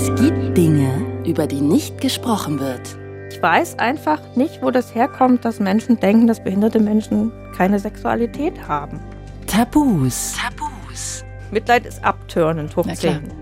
[0.00, 2.96] Es gibt Dinge, über die nicht gesprochen wird.
[3.32, 8.68] Ich weiß einfach nicht, wo das herkommt, dass Menschen denken, dass behinderte Menschen keine Sexualität
[8.68, 9.00] haben.
[9.48, 10.36] Tabus.
[10.40, 11.24] Tabus.
[11.50, 13.14] Mitleid ist abturnend, hoch Na klar.
[13.14, 13.32] 10.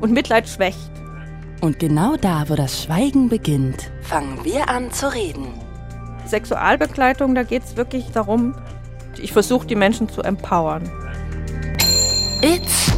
[0.00, 0.90] Und Mitleid schwächt.
[1.60, 5.46] Und genau da, wo das Schweigen beginnt, fangen wir an zu reden.
[6.26, 8.56] Sexualbegleitung, da geht es wirklich darum,
[9.16, 10.90] ich versuche die Menschen zu empowern.
[12.42, 12.90] It's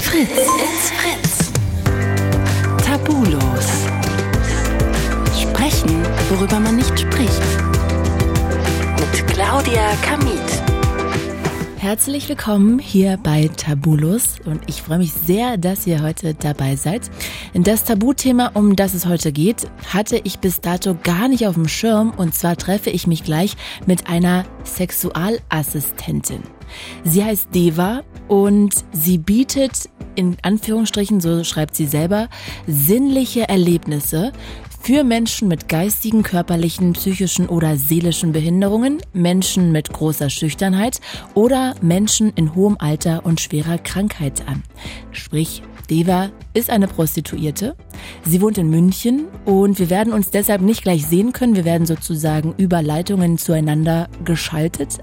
[0.00, 0.30] Fritz.
[0.30, 1.27] It's Fritz.
[2.98, 3.68] Tabulos.
[5.40, 7.42] Sprechen, worüber man nicht spricht.
[8.98, 10.38] Mit Claudia Kamit.
[11.76, 17.08] Herzlich willkommen hier bei Tabulos und ich freue mich sehr, dass ihr heute dabei seid.
[17.54, 21.68] Das Tabuthema, um das es heute geht, hatte ich bis dato gar nicht auf dem
[21.68, 26.42] Schirm und zwar treffe ich mich gleich mit einer Sexualassistentin.
[27.04, 32.28] Sie heißt Deva und sie bietet in Anführungsstrichen, so schreibt sie selber,
[32.66, 34.32] sinnliche Erlebnisse
[34.80, 41.00] für Menschen mit geistigen, körperlichen, psychischen oder seelischen Behinderungen, Menschen mit großer Schüchternheit
[41.34, 44.62] oder Menschen in hohem Alter und schwerer Krankheit an.
[45.12, 47.76] Sprich, Deva ist eine Prostituierte.
[48.24, 51.56] Sie wohnt in München und wir werden uns deshalb nicht gleich sehen können.
[51.56, 54.98] Wir werden sozusagen über Leitungen zueinander geschaltet.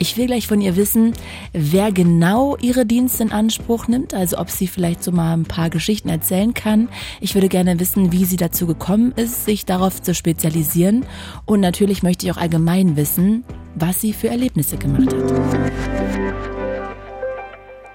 [0.00, 1.12] Ich will gleich von ihr wissen,
[1.52, 5.70] wer genau ihre Dienste in Anspruch nimmt, also ob sie vielleicht so mal ein paar
[5.70, 6.88] Geschichten erzählen kann.
[7.20, 11.04] Ich würde gerne wissen, wie sie dazu gekommen ist, sich darauf zu spezialisieren.
[11.46, 13.42] Und natürlich möchte ich auch allgemein wissen,
[13.74, 15.72] was sie für Erlebnisse gemacht hat.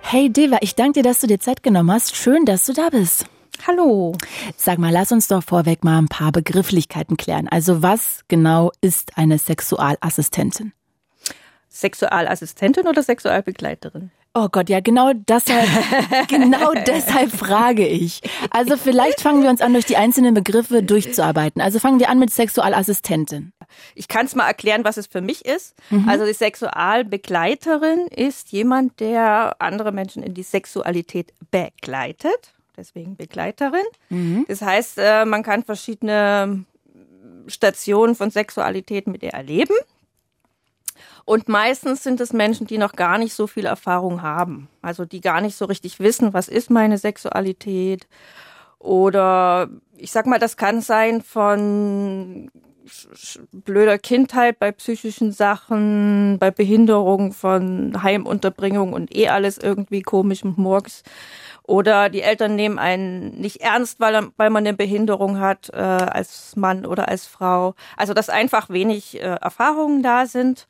[0.01, 2.17] Hey Deva, ich danke dir, dass du dir Zeit genommen hast.
[2.17, 3.27] Schön, dass du da bist.
[3.65, 4.13] Hallo.
[4.57, 7.47] Sag mal, lass uns doch vorweg mal ein paar Begrifflichkeiten klären.
[7.47, 10.73] Also was genau ist eine Sexualassistentin?
[11.73, 14.11] Sexualassistentin oder Sexualbegleiterin?
[14.35, 15.67] Oh Gott, ja, genau deshalb,
[16.27, 18.21] genau deshalb frage ich.
[18.49, 21.61] Also vielleicht fangen wir uns an, durch die einzelnen Begriffe durchzuarbeiten.
[21.61, 23.53] Also fangen wir an mit Sexualassistentin.
[23.95, 25.75] Ich kann es mal erklären, was es für mich ist.
[26.07, 32.53] Also die Sexualbegleiterin ist jemand, der andere Menschen in die Sexualität begleitet.
[32.78, 33.85] Deswegen Begleiterin.
[34.47, 36.66] Das heißt, äh, man kann verschiedene
[37.47, 39.75] Stationen von Sexualität mit ihr erleben.
[41.25, 44.67] Und meistens sind es Menschen, die noch gar nicht so viel Erfahrung haben.
[44.81, 48.07] Also die gar nicht so richtig wissen, was ist meine Sexualität.
[48.79, 52.51] Oder ich sag mal, das kann sein von
[53.51, 60.57] blöder Kindheit bei psychischen Sachen, bei Behinderung von Heimunterbringung und eh alles irgendwie komisch und
[60.57, 61.03] Murks.
[61.66, 66.56] Oder die Eltern nehmen einen nicht ernst, weil, weil man eine Behinderung hat äh, als
[66.56, 67.74] Mann oder als Frau.
[67.96, 70.68] Also dass einfach wenig äh, Erfahrungen da sind.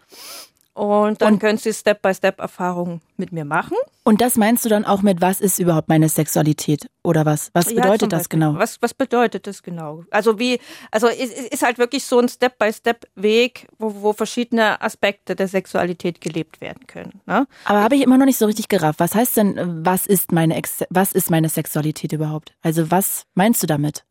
[0.73, 3.77] Und dann können sie Step-by-Step-Erfahrungen mit mir machen.
[4.03, 6.87] Und das meinst du dann auch mit, was ist überhaupt meine Sexualität?
[7.03, 7.51] Oder was?
[7.53, 8.55] Was Ja, bedeutet das genau?
[8.55, 10.03] Was, was bedeutet das genau?
[10.09, 15.35] Also wie, also es es ist halt wirklich so ein Step-by-Step-Weg, wo, wo verschiedene Aspekte
[15.35, 17.21] der Sexualität gelebt werden können.
[17.27, 17.45] Ne?
[17.65, 18.99] Aber habe ich immer noch nicht so richtig gerafft.
[18.99, 22.53] Was heißt denn, was ist meine, Ex was ist meine Sexualität überhaupt?
[22.63, 24.05] Also was meinst du damit?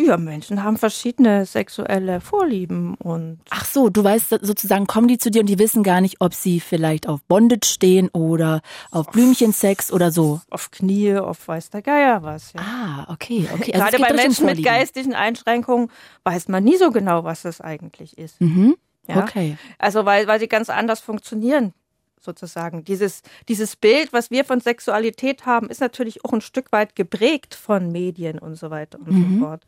[0.00, 5.28] Ja, Menschen haben verschiedene sexuelle Vorlieben und Ach so, du weißt sozusagen, kommen die zu
[5.30, 8.60] dir und die wissen gar nicht, ob sie vielleicht auf Bondage stehen oder
[8.92, 10.40] auf Blümchensex oder so.
[10.50, 12.52] auf Knie, auf weiß der Geier was.
[12.52, 12.60] Ja.
[12.60, 13.74] Ah, okay, okay.
[13.74, 15.90] Also Gerade bei Menschen mit geistigen Einschränkungen
[16.22, 18.40] weiß man nie so genau, was das eigentlich ist.
[18.40, 18.76] Mhm.
[19.08, 19.24] Ja?
[19.24, 19.58] Okay.
[19.78, 21.72] Also weil, weil sie ganz anders funktionieren,
[22.20, 22.84] sozusagen.
[22.84, 27.54] Dieses, dieses Bild, was wir von Sexualität haben, ist natürlich auch ein Stück weit geprägt
[27.54, 29.38] von Medien und so weiter und Mhm.
[29.38, 29.62] so fort.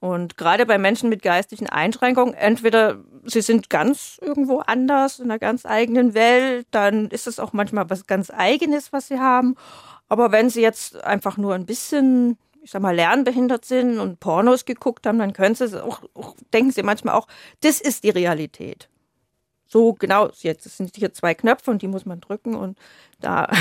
[0.00, 5.38] Und gerade bei Menschen mit geistigen Einschränkungen, entweder sie sind ganz irgendwo anders, in einer
[5.38, 9.56] ganz eigenen Welt, dann ist es auch manchmal was ganz Eigenes, was sie haben.
[10.08, 14.64] Aber wenn sie jetzt einfach nur ein bisschen, ich sag mal, lernbehindert sind und Pornos
[14.64, 17.26] geguckt haben, dann können sie auch, auch denken sie manchmal auch,
[17.62, 18.88] das ist die Realität
[19.68, 22.78] so genau, jetzt es sind hier zwei Knöpfe und die muss man drücken und
[23.20, 23.48] da.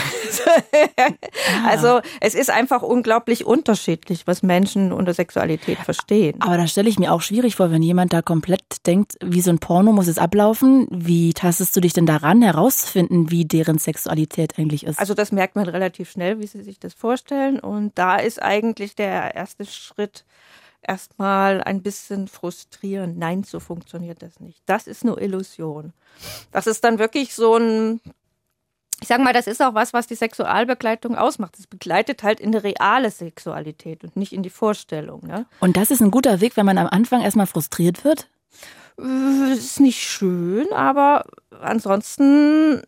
[1.66, 6.42] Also es ist einfach unglaublich unterschiedlich, was Menschen unter Sexualität verstehen.
[6.42, 9.52] Aber da stelle ich mir auch schwierig vor, wenn jemand da komplett denkt, wie so
[9.52, 10.88] ein Porno muss es ablaufen.
[10.92, 15.00] Wie tastest du dich denn daran, herauszufinden, wie deren Sexualität eigentlich ist?
[15.00, 17.60] Also das merkt man relativ schnell, wie Sie sich das vorstellen.
[17.60, 20.26] Und da ist eigentlich der erste Schritt
[20.88, 23.18] erstmal ein bisschen frustrierend.
[23.18, 24.62] Nein, so funktioniert das nicht.
[24.66, 25.94] Das ist nur Illusion.
[26.52, 28.02] Das ist dann wirklich so ein,
[29.02, 31.58] ich sag mal, das ist auch was, was die Sexualbegleitung ausmacht.
[31.60, 35.26] Es begleitet halt in die reale Sexualität und nicht in die Vorstellung.
[35.26, 35.46] Ne?
[35.60, 38.30] Und das ist ein guter Weg, wenn man am Anfang erstmal frustriert wird?
[39.00, 41.26] Äh, Es ist nicht schön, aber
[41.62, 42.82] ansonsten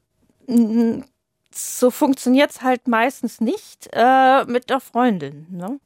[1.53, 5.47] so funktioniert's halt meistens nicht äh, mit der Freundin.
[5.49, 5.79] Ne?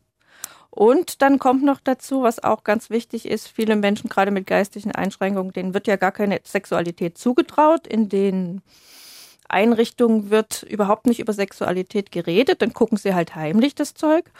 [0.72, 4.94] Und dann kommt noch dazu, was auch ganz wichtig ist, viele Menschen, gerade mit geistigen
[4.94, 7.86] Einschränkungen, denen wird ja gar keine Sexualität zugetraut.
[7.86, 8.62] In den
[9.50, 14.32] Einrichtungen wird überhaupt nicht über Sexualität geredet, dann gucken sie halt heimlich das Zeug.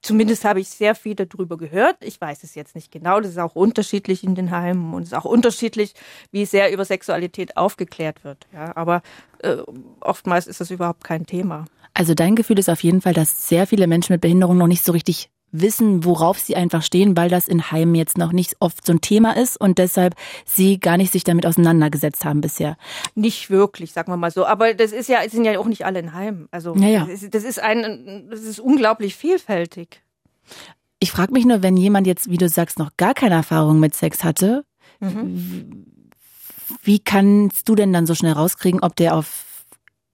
[0.00, 1.96] Zumindest habe ich sehr viel darüber gehört.
[2.00, 3.20] Ich weiß es jetzt nicht genau.
[3.20, 5.94] Das ist auch unterschiedlich in den Heimen und es ist auch unterschiedlich,
[6.30, 8.46] wie sehr über Sexualität aufgeklärt wird.
[8.52, 9.00] Ja, aber
[9.38, 9.56] äh,
[10.00, 11.64] oftmals ist das überhaupt kein Thema.
[11.94, 14.84] Also dein Gefühl ist auf jeden Fall, dass sehr viele Menschen mit Behinderung noch nicht
[14.84, 18.84] so richtig wissen, worauf sie einfach stehen, weil das in Heimen jetzt noch nicht oft
[18.84, 22.76] so ein Thema ist und deshalb sie gar nicht sich damit auseinandergesetzt haben bisher.
[23.14, 24.44] Nicht wirklich, sagen wir mal so.
[24.46, 26.48] Aber das ist ja, sind ja auch nicht alle in Heimen.
[26.50, 27.06] Also Ja, ja.
[27.06, 30.02] Das, ist, das ist ein, das ist unglaublich vielfältig.
[30.98, 33.94] Ich frage mich nur, wenn jemand jetzt, wie du sagst, noch gar keine Erfahrung mit
[33.94, 34.64] Sex hatte,
[36.82, 39.44] wie kannst du denn dann so schnell rauskriegen, ob der auf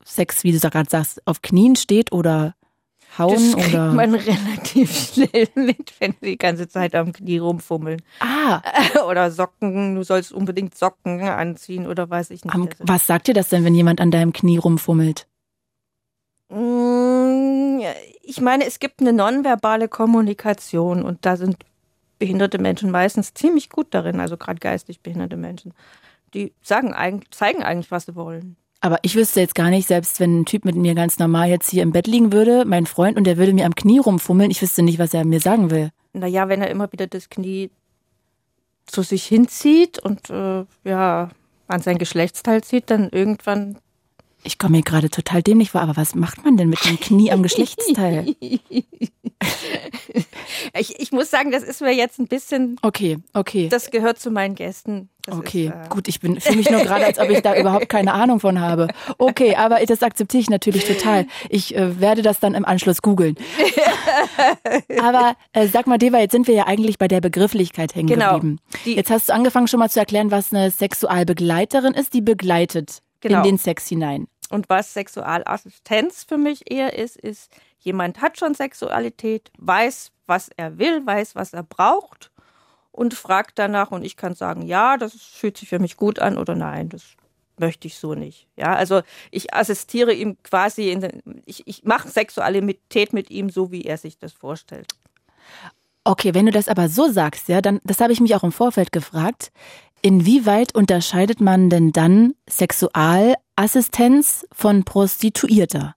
[0.05, 2.55] Sex, wie du gerade sagst, auf Knien steht oder
[3.19, 7.39] hauen Das kriegt oder man relativ schnell mit, wenn sie die ganze Zeit am Knie
[7.39, 8.01] rumfummeln.
[8.21, 8.63] Ah,
[9.09, 12.55] Oder Socken, du sollst unbedingt Socken anziehen oder weiß ich nicht.
[12.55, 15.27] am, Also, was sagt dir das denn, wenn jemand an deinem Knie rumfummelt?
[16.51, 17.81] Mm,
[18.23, 21.57] Ich meine, es gibt eine nonverbale Kommunikation und da sind
[22.19, 25.73] behinderte Menschen meistens ziemlich gut darin, also gerade geistig behinderte Menschen.
[26.35, 28.57] Die sagen eigentlich, zeigen eigentlich, was sie wollen.
[28.81, 31.71] Aber ich wüsste jetzt gar nicht, selbst wenn ein Typ mit mir ganz normal jetzt
[31.71, 34.63] hier im Bett liegen würde, mein Freund, und der würde mir am Knie rumfummeln, ich
[34.63, 35.91] wüsste nicht, was er mir sagen will.
[36.15, 37.71] Naja, wenn er immer wieder das Knie
[38.87, 41.29] zu sich hinzieht und äh, ja,
[41.69, 43.79] an sein Geschlechtsteil zieht, dann irgendwann
[44.43, 47.31] Ich komme mir gerade total dämlich vor, aber was macht man denn mit dem Knie
[47.31, 48.35] am Geschlechtsteil?
[50.79, 53.69] ich, ich muss sagen, das ist mir jetzt ein bisschen, Okay, okay.
[53.69, 55.09] das gehört zu meinen Gästen.
[55.27, 57.55] Das Okay, ist, äh, gut, ich bin fühle mich nur gerade, als ob ich da
[57.57, 58.89] überhaupt keine Ahnung von habe.
[59.19, 61.27] Okay, aber das akzeptiere ich natürlich total.
[61.51, 63.37] Ich äh, werde das dann im Anschluss googeln.
[65.03, 68.35] aber äh, sag mal, Deva, jetzt sind wir ja eigentlich bei der Begrifflichkeit hängen Genau.
[68.37, 68.59] geblieben.
[68.85, 73.31] Jetzt hast du angefangen schon mal zu erklären, was eine Sexualbegleiterin ist, die begleitet in
[73.31, 73.43] Genau.
[73.43, 74.29] den Sex hinein.
[74.51, 80.79] Und was Sexualassistenz für mich eher ist, ist, jemand hat schon Sexualität, weiß, was er
[80.79, 82.31] will, weiß, was er braucht
[82.93, 86.37] und fragt danach und ich kann sagen, ja, das fühlt sich für mich gut an
[86.37, 87.03] oder nein, das
[87.59, 88.49] möchte ich so nicht.
[88.57, 93.71] Ja, also ich assistiere ihm quasi in den, ich, ich mache Sexualität mit ihm so,
[93.71, 94.93] wie er sich das vorstellt.
[96.03, 98.53] Okay, wenn du das aber so sagst, ja, dann, das habe ich mich auch im
[98.53, 99.53] Vorfeld gefragt.
[100.03, 105.95] Inwieweit unterscheidet man denn dann Sexualassistenz von Prostituierter?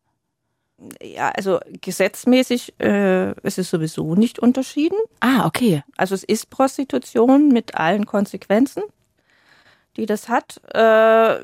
[1.01, 4.97] Ja, also gesetzmäßig äh, ist es sowieso nicht unterschieden.
[5.21, 5.83] Ah, okay.
[5.95, 8.83] Also es ist Prostitution mit allen Konsequenzen,
[9.95, 10.59] die das hat.
[10.73, 11.39] Äh,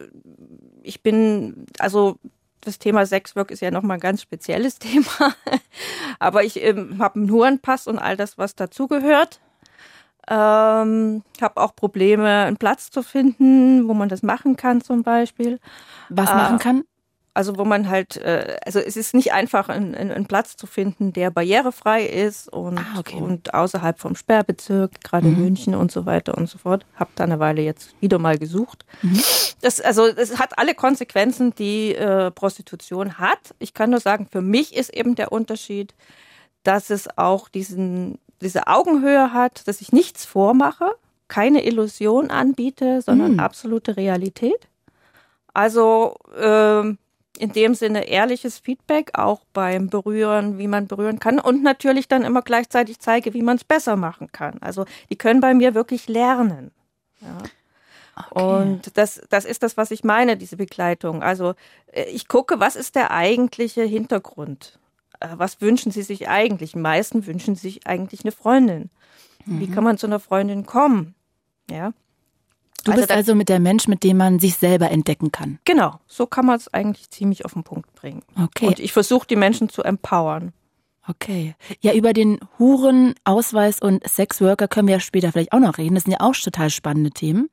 [0.84, 2.18] ich bin, also
[2.62, 5.36] das Thema Sexwork ist ja nochmal ein ganz spezielles Thema.
[6.20, 9.40] Aber ich ähm, habe einen Hurenpass und all das, was dazugehört.
[10.27, 15.60] Ähm, habe auch Probleme, einen Platz zu finden, wo man das machen kann zum Beispiel.
[16.10, 16.36] Was Ah.
[16.36, 16.83] machen kann?
[17.36, 21.13] Also wo man halt, äh, also es ist nicht einfach, einen, einen Platz zu finden,
[21.13, 23.16] der barrierefrei ist und, Ah, okay.
[23.18, 26.86] und außerhalb vom Sperrbezirk, gerade in München und so weiter und so fort.
[26.95, 28.83] Hab da eine Weile jetzt wieder mal gesucht.
[29.62, 33.56] Das, also es hat alle Konsequenzen, die äh, Prostitution hat.
[33.60, 35.94] Ich kann nur sagen, für mich ist eben der Unterschied,
[36.63, 40.92] dass es auch diesen, diese Augenhöhe hat, dass ich nichts vormache,
[41.28, 44.68] keine Illusion anbiete, sondern absolute Realität.
[45.54, 46.98] Also ähm,
[47.38, 52.24] in dem Sinne ehrliches Feedback auch beim Berühren, wie man berühren kann und natürlich dann
[52.24, 54.58] immer gleichzeitig zeige, wie man es besser machen kann.
[54.62, 56.72] Also die können bei mir wirklich lernen.
[58.31, 61.24] Und das, das ist das, was ich meine, diese Begleitung.
[61.24, 61.54] Also
[61.92, 64.79] äh, ich gucke, was ist der eigentliche Hintergrund?
[65.19, 66.73] Äh, Was wünschen Sie sich eigentlich?
[66.73, 68.90] Die meisten wünschen sich eigentlich eine Freundin.
[69.45, 71.16] Wie kann man zu einer Freundin kommen?
[71.71, 71.94] Ja.
[72.83, 75.59] Du Also bist also mit der Mensch, mit dem man sich selber entdecken kann.
[75.66, 78.21] Genau, so kann man es eigentlich ziemlich auf den Punkt bringen.
[78.42, 78.68] Okay.
[78.68, 80.54] Und ich versuche die Menschen zu empowern.
[81.07, 81.56] Okay.
[81.81, 85.95] Ja, über den Huren, Ausweis und Sexworker können wir ja später vielleicht auch noch reden.
[85.95, 87.49] Das sind ja auch total spannende Themen.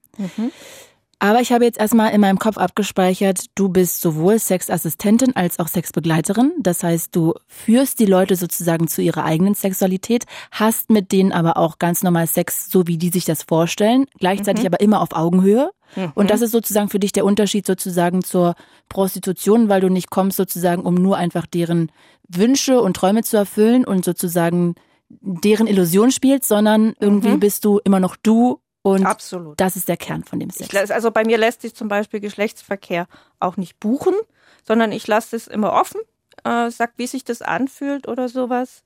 [1.18, 5.68] Aber ich habe jetzt erstmal in meinem Kopf abgespeichert, du bist sowohl Sexassistentin als auch
[5.68, 6.52] Sexbegleiterin.
[6.58, 11.56] Das heißt, du führst die Leute sozusagen zu ihrer eigenen Sexualität, hast mit denen aber
[11.56, 15.70] auch ganz normal Sex, so wie die sich das vorstellen, gleichzeitig aber immer auf Augenhöhe.
[16.14, 18.54] Und das ist sozusagen für dich der Unterschied sozusagen zur
[18.90, 21.90] Prostitution, weil du nicht kommst sozusagen, um nur einfach deren
[22.28, 24.74] Wünsche und Träume zu erfüllen und sozusagen
[25.08, 29.58] deren Illusion spielst, sondern irgendwie bist du immer noch du und Absolut.
[29.58, 30.72] das ist der Kern von dem Sex.
[30.72, 33.08] Ich, also bei mir lässt sich zum Beispiel Geschlechtsverkehr
[33.40, 34.14] auch nicht buchen,
[34.62, 36.00] sondern ich lasse es immer offen,
[36.44, 38.84] äh, sag, wie sich das anfühlt oder sowas.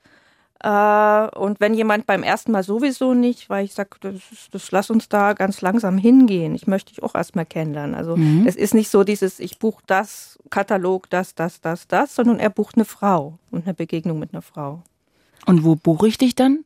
[0.62, 4.14] Äh, und wenn jemand beim ersten Mal sowieso nicht, weil ich sage, das,
[4.50, 6.54] das lass uns da ganz langsam hingehen.
[6.54, 7.95] Ich möchte dich auch erstmal kennenlernen.
[7.95, 8.47] Also Mhm.
[8.47, 12.49] es ist nicht so dieses, ich buche das Katalog, das, das, das, das, sondern er
[12.49, 14.83] bucht eine Frau und eine Begegnung mit einer Frau.
[15.45, 16.64] Und wo buche ich dich dann?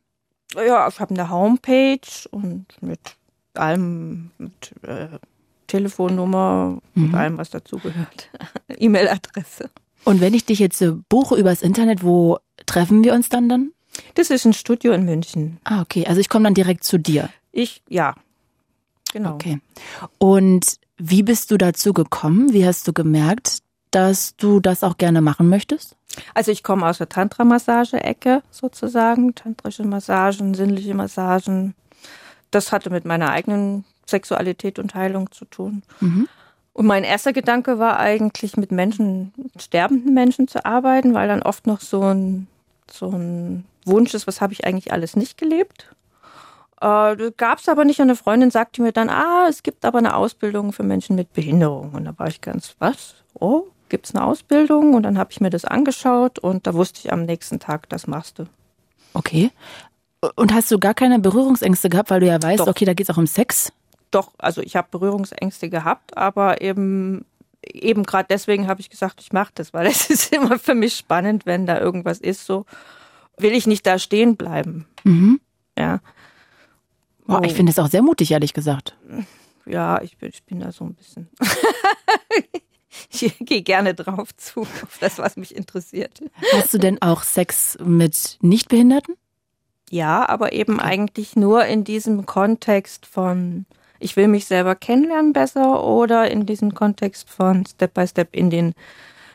[0.55, 1.99] Ja, ich habe eine Homepage
[2.31, 3.17] und mit
[3.57, 5.07] allem, mit äh,
[5.67, 7.15] Telefonnummer, mit Mhm.
[7.15, 8.29] allem, was dazugehört.
[8.77, 9.69] E-Mail-Adresse.
[10.03, 13.71] Und wenn ich dich jetzt äh, buche übers Internet, wo treffen wir uns dann dann?
[14.15, 15.57] Das ist ein Studio in München.
[15.63, 16.05] Ah, okay.
[16.05, 17.29] Also ich komme dann direkt zu dir.
[17.51, 18.13] Ich, ja,
[19.13, 19.35] genau.
[19.35, 19.59] Okay.
[20.17, 22.53] Und wie bist du dazu gekommen?
[22.53, 23.59] Wie hast du gemerkt,
[23.91, 25.95] dass du das auch gerne machen möchtest?
[26.33, 29.33] Also ich komme aus der Tantra-Massage-Ecke sozusagen.
[29.35, 31.73] Tantrische Massagen, sinnliche Massagen.
[32.55, 35.83] Das hatte mit meiner eigenen Sexualität und Heilung zu tun.
[35.99, 36.29] Mhm.
[36.71, 41.67] Und mein erster Gedanke war eigentlich, mit Menschen, sterbenden Menschen zu arbeiten, weil dann oft
[41.67, 42.47] noch so ein,
[42.89, 45.93] so ein Wunsch ist, was habe ich eigentlich alles nicht gelebt.
[46.79, 47.99] Äh, gab es aber nicht.
[47.99, 51.33] Und eine Freundin sagte mir dann, ah, es gibt aber eine Ausbildung für Menschen mit
[51.33, 51.91] Behinderung.
[51.91, 53.15] Und da war ich ganz, was?
[53.33, 54.93] Oh, gibt es eine Ausbildung?
[54.93, 58.07] Und dann habe ich mir das angeschaut und da wusste ich am nächsten Tag, das
[58.07, 58.45] machst du.
[59.13, 59.51] Okay.
[60.35, 62.67] Und hast du gar keine Berührungsängste gehabt, weil du ja weißt, Doch.
[62.67, 63.71] okay, da geht's auch um Sex?
[64.11, 67.25] Doch, also ich habe Berührungsängste gehabt, aber eben
[67.67, 70.95] eben gerade deswegen habe ich gesagt, ich mache das, weil es ist immer für mich
[70.95, 72.65] spannend, wenn da irgendwas ist, so
[73.37, 74.85] will ich nicht da stehen bleiben.
[75.03, 75.41] Mhm.
[75.77, 75.99] Ja,
[77.27, 78.95] Boah, ich finde es auch sehr mutig, ehrlich gesagt.
[79.65, 81.27] ja, ich bin, ich bin da so ein bisschen.
[83.11, 86.21] ich gehe gerne drauf zu, auf das, was mich interessiert.
[86.53, 89.15] Hast du denn auch Sex mit Nichtbehinderten?
[89.91, 93.65] Ja, aber eben eigentlich nur in diesem Kontext von,
[93.99, 98.49] ich will mich selber kennenlernen besser oder in diesem Kontext von Step by Step in
[98.49, 98.73] den,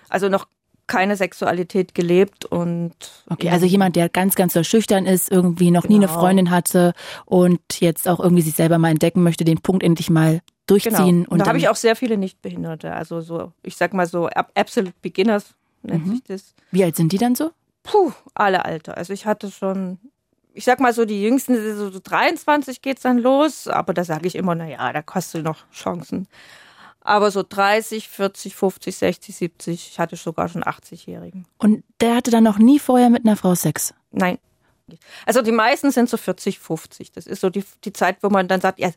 [0.09, 0.47] also noch
[0.88, 2.95] keine Sexualität gelebt und
[3.30, 6.19] Okay, also jemand, der ganz, ganz so schüchtern ist, irgendwie noch nie eine Genau.
[6.19, 6.95] Freundin hatte
[7.26, 11.19] und jetzt auch irgendwie sich selber mal entdecken möchte, den Punkt endlich mal durchziehen.
[11.23, 11.26] genau.
[11.26, 14.26] Und Und da habe ich auch sehr viele Nichtbehinderte, also so, ich sag mal so
[14.26, 15.54] Ab- Absolute Beginners
[15.85, 16.11] nennt Mhm.
[16.11, 16.54] sich das.
[16.73, 17.52] Wie alt sind die dann so?
[17.85, 18.97] Puh, alle Alter.
[18.97, 19.99] Also ich hatte schon,
[20.61, 24.26] ich sag mal so, die Jüngsten, so, so 23 geht's dann los, aber da sage
[24.26, 26.29] ich immer, na ja, da hast du noch Chancen.
[27.00, 31.47] Aber so 30, 40, 50, 60, 70, ich hatte sogar schon 80-Jährigen.
[31.57, 33.95] Und der hatte dann noch nie vorher mit einer Frau Sex.
[34.11, 34.37] Nein.
[35.25, 37.12] Also die meisten sind so 40, 50.
[37.12, 38.90] Das ist so die, die Zeit, wo man dann sagt, ja,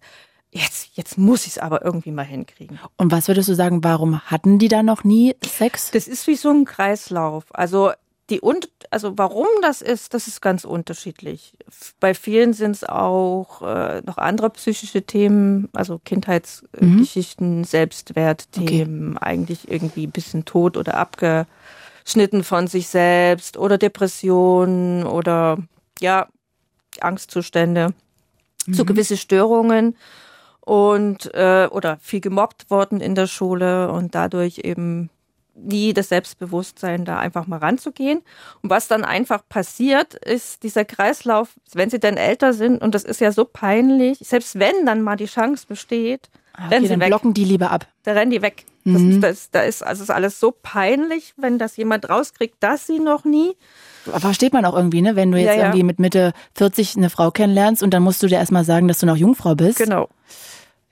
[0.51, 2.77] jetzt, jetzt muss ich es aber irgendwie mal hinkriegen.
[2.97, 5.91] Und was würdest du sagen, warum hatten die da noch nie Sex?
[5.91, 7.45] Das ist wie so ein Kreislauf.
[7.51, 7.93] Also
[8.29, 11.57] die und also warum das ist, das ist ganz unterschiedlich.
[11.99, 20.07] Bei vielen sind es auch äh, noch andere psychische Themen, also Kindheitsgeschichten, Selbstwertthemen, eigentlich irgendwie
[20.07, 25.57] ein bisschen tot oder abgeschnitten von sich selbst oder Depressionen oder
[25.99, 26.27] ja
[27.01, 27.93] Angstzustände,
[28.67, 29.97] so gewisse Störungen
[30.61, 35.09] und äh, oder viel gemobbt worden in der Schule und dadurch eben
[35.55, 38.21] nie das Selbstbewusstsein, da einfach mal ranzugehen.
[38.61, 43.03] Und was dann einfach passiert, ist dieser Kreislauf, wenn sie dann älter sind, und das
[43.03, 46.99] ist ja so peinlich, selbst wenn dann mal die Chance besteht, Ah, Okay, sie dann
[46.99, 47.07] weg.
[47.07, 47.87] blocken die lieber ab.
[48.03, 48.65] Da rennen die weg.
[48.85, 52.85] Das, ist, das, da ist, also ist alles so peinlich, wenn das jemand rauskriegt, dass
[52.85, 53.55] sie noch nie.
[54.03, 55.15] Versteht man auch irgendwie, ne?
[55.15, 55.61] Wenn du jetzt Ja, ja.
[55.63, 58.99] irgendwie mit Mitte 40 eine Frau kennenlernst und dann musst du dir erstmal sagen, dass
[58.99, 59.79] du noch Jungfrau bist.
[59.79, 60.09] Genau.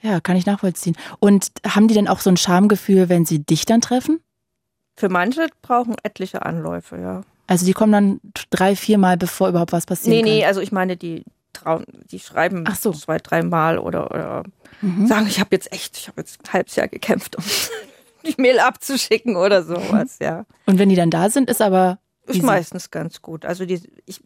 [0.01, 0.95] Ja, kann ich nachvollziehen.
[1.19, 4.19] Und haben die denn auch so ein Schamgefühl, wenn sie dich dann treffen?
[4.95, 7.21] Für manche brauchen etliche Anläufe, ja.
[7.47, 8.19] Also die kommen dann
[8.49, 10.15] drei, viermal, bevor überhaupt was passiert.
[10.15, 12.91] Nee, nee, also ich meine, die trauen, die schreiben Ach so.
[12.93, 14.43] zwei, dreimal oder, oder
[14.81, 15.05] Mhm.
[15.05, 17.43] sagen, ich habe jetzt echt, ich habe jetzt ein halbes Jahr gekämpft, um
[18.25, 20.45] die Mail abzuschicken oder sowas, ja.
[20.65, 22.45] Und wenn die dann da sind, ist aber Ist easy.
[22.45, 23.45] meistens ganz gut.
[23.45, 24.21] Also die, ich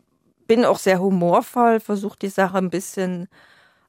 [0.48, 3.28] bin auch sehr humorvoll, versuche die Sache ein bisschen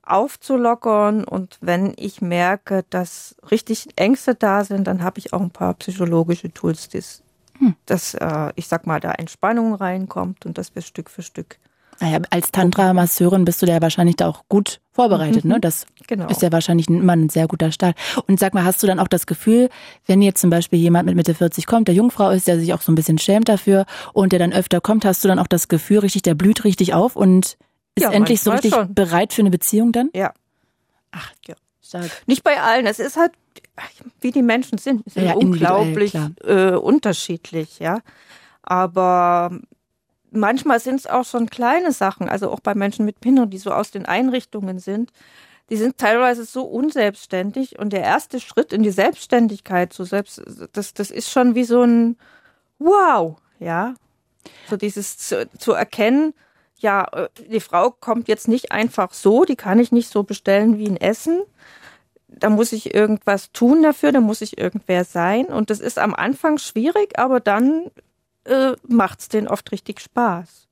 [0.06, 5.50] aufzulockern und wenn ich merke, dass richtig Ängste da sind, dann habe ich auch ein
[5.50, 7.22] paar psychologische Tools, dass,
[7.58, 7.74] Hm.
[7.86, 11.58] dass äh, ich sag mal, da Entspannung reinkommt und dass wir Stück für Stück.
[11.98, 15.58] Naja, als Tantra-Masseurin bist du da ja wahrscheinlich da auch gut vorbereitet, ne?
[15.58, 16.28] Das Genau.
[16.28, 17.96] ist ja wahrscheinlich immer ein sehr guter Start.
[18.26, 19.70] Und sag mal, hast du dann auch das Gefühl,
[20.04, 22.82] wenn jetzt zum Beispiel jemand mit Mitte 40 kommt, der Jungfrau ist, der sich auch
[22.82, 25.68] so ein bisschen schämt dafür und der dann öfter kommt, hast du dann auch das
[25.68, 27.56] Gefühl, richtig, der blüht richtig auf und
[27.96, 28.94] ist Ja, endlich so richtig schon.
[28.94, 30.10] bereit für eine Beziehung dann?
[30.14, 30.32] Ja.
[31.10, 31.54] Ach, Ja.
[31.82, 32.10] stark.
[32.26, 32.86] Nicht bei allen.
[32.86, 33.32] Es ist halt,
[34.20, 35.02] wie die Menschen sind.
[35.06, 38.00] Es ist Ja, unglaublich äh, unterschiedlich, ja.
[38.62, 39.58] Aber
[40.30, 43.70] manchmal sind es auch schon kleine Sachen, also auch bei Menschen mit Behinderung, die so
[43.72, 45.10] aus den Einrichtungen sind.
[45.68, 50.40] die sind teilweise so unselbstständig und der erste Schritt in die Selbstständigkeit, so selbst,
[50.72, 52.16] das, das ist schon wie so ein
[52.78, 53.94] Wow, ja.
[54.70, 56.34] So dieses zu, zu erkennen,
[56.78, 60.78] ja, äh, die Frau kommt jetzt nicht einfach so, die kann ich nicht so bestellen
[60.78, 61.42] wie ein Essen.
[62.28, 65.46] Da muss ich irgendwas tun dafür, da muss ich irgendwer sein.
[65.46, 67.90] Und das ist am Anfang schwierig, aber dann
[68.44, 70.65] äh, macht es denen oft richtig Spaß.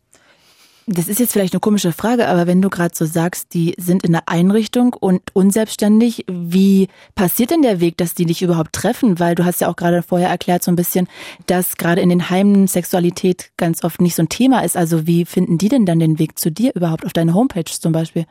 [0.87, 4.05] Das ist jetzt vielleicht eine komische Frage, aber wenn du gerade so sagst, die sind
[4.05, 9.19] in der Einrichtung und unselbstständig, wie passiert denn der Weg, dass die dich überhaupt treffen?
[9.19, 11.09] Weil du hast ja auch gerade vorher erklärt so ein bisschen,
[11.47, 14.77] dass gerade in den Heimen Sexualität ganz oft nicht so ein Thema ist.
[14.77, 17.93] Also wie finden die denn dann den Weg zu dir überhaupt auf deine Homepage zum
[17.93, 18.27] Beispiel?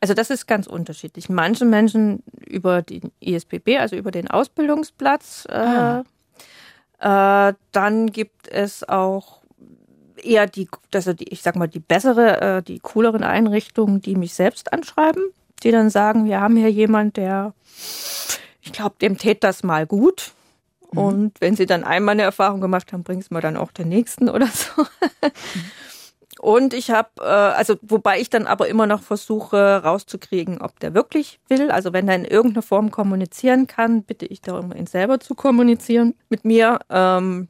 [0.00, 1.30] Also das ist ganz unterschiedlich.
[1.30, 5.46] Manche Menschen über den ISPB, also über den Ausbildungsplatz.
[5.48, 6.04] Äh,
[6.98, 7.48] ah.
[7.48, 9.43] äh, dann gibt es auch
[10.24, 14.34] eher die, also die, ich sag mal, die bessere, äh, die cooleren Einrichtungen, die mich
[14.34, 15.22] selbst anschreiben,
[15.62, 17.54] die dann sagen, wir haben hier jemand, der,
[18.60, 20.32] ich glaube, dem tät das mal gut.
[20.92, 20.98] Mhm.
[20.98, 24.28] Und wenn sie dann einmal eine Erfahrung gemacht haben, bringst mal dann auch den nächsten
[24.28, 24.82] oder so.
[24.82, 25.30] Mhm.
[26.40, 30.92] Und ich habe, äh, also wobei ich dann aber immer noch versuche rauszukriegen, ob der
[30.92, 31.70] wirklich will.
[31.70, 36.14] Also wenn er in irgendeiner Form kommunizieren kann, bitte ich darum, ihn selber zu kommunizieren
[36.28, 36.80] mit mir.
[36.90, 37.48] Ähm,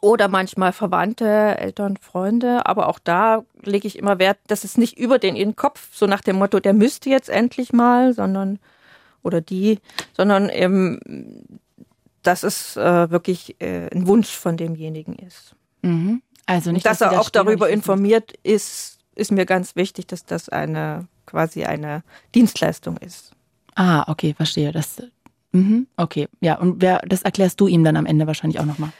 [0.00, 2.66] oder manchmal Verwandte, Eltern, Freunde.
[2.66, 5.88] Aber auch da lege ich immer Wert, dass es nicht über den in den Kopf,
[5.92, 8.58] so nach dem Motto, der müsste jetzt endlich mal, sondern,
[9.22, 9.78] oder die,
[10.16, 11.60] sondern eben,
[12.22, 15.54] dass es äh, wirklich äh, ein Wunsch von demjenigen ist.
[15.82, 16.22] Mhm.
[16.46, 20.48] Also nicht, dass, dass er auch darüber informiert ist, ist mir ganz wichtig, dass das
[20.48, 22.02] eine quasi eine
[22.34, 23.32] Dienstleistung ist.
[23.76, 24.72] Ah, okay, verstehe.
[24.72, 25.00] Das,
[25.52, 26.58] mhm, okay, ja.
[26.58, 28.92] Und wer, das erklärst du ihm dann am Ende wahrscheinlich auch nochmal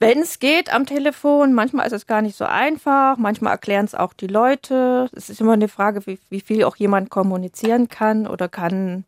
[0.00, 1.54] wenn es geht am Telefon.
[1.54, 3.16] Manchmal ist es gar nicht so einfach.
[3.16, 5.08] Manchmal erklären es auch die Leute.
[5.12, 9.04] Es ist immer eine Frage, wie, wie viel auch jemand kommunizieren kann oder kann,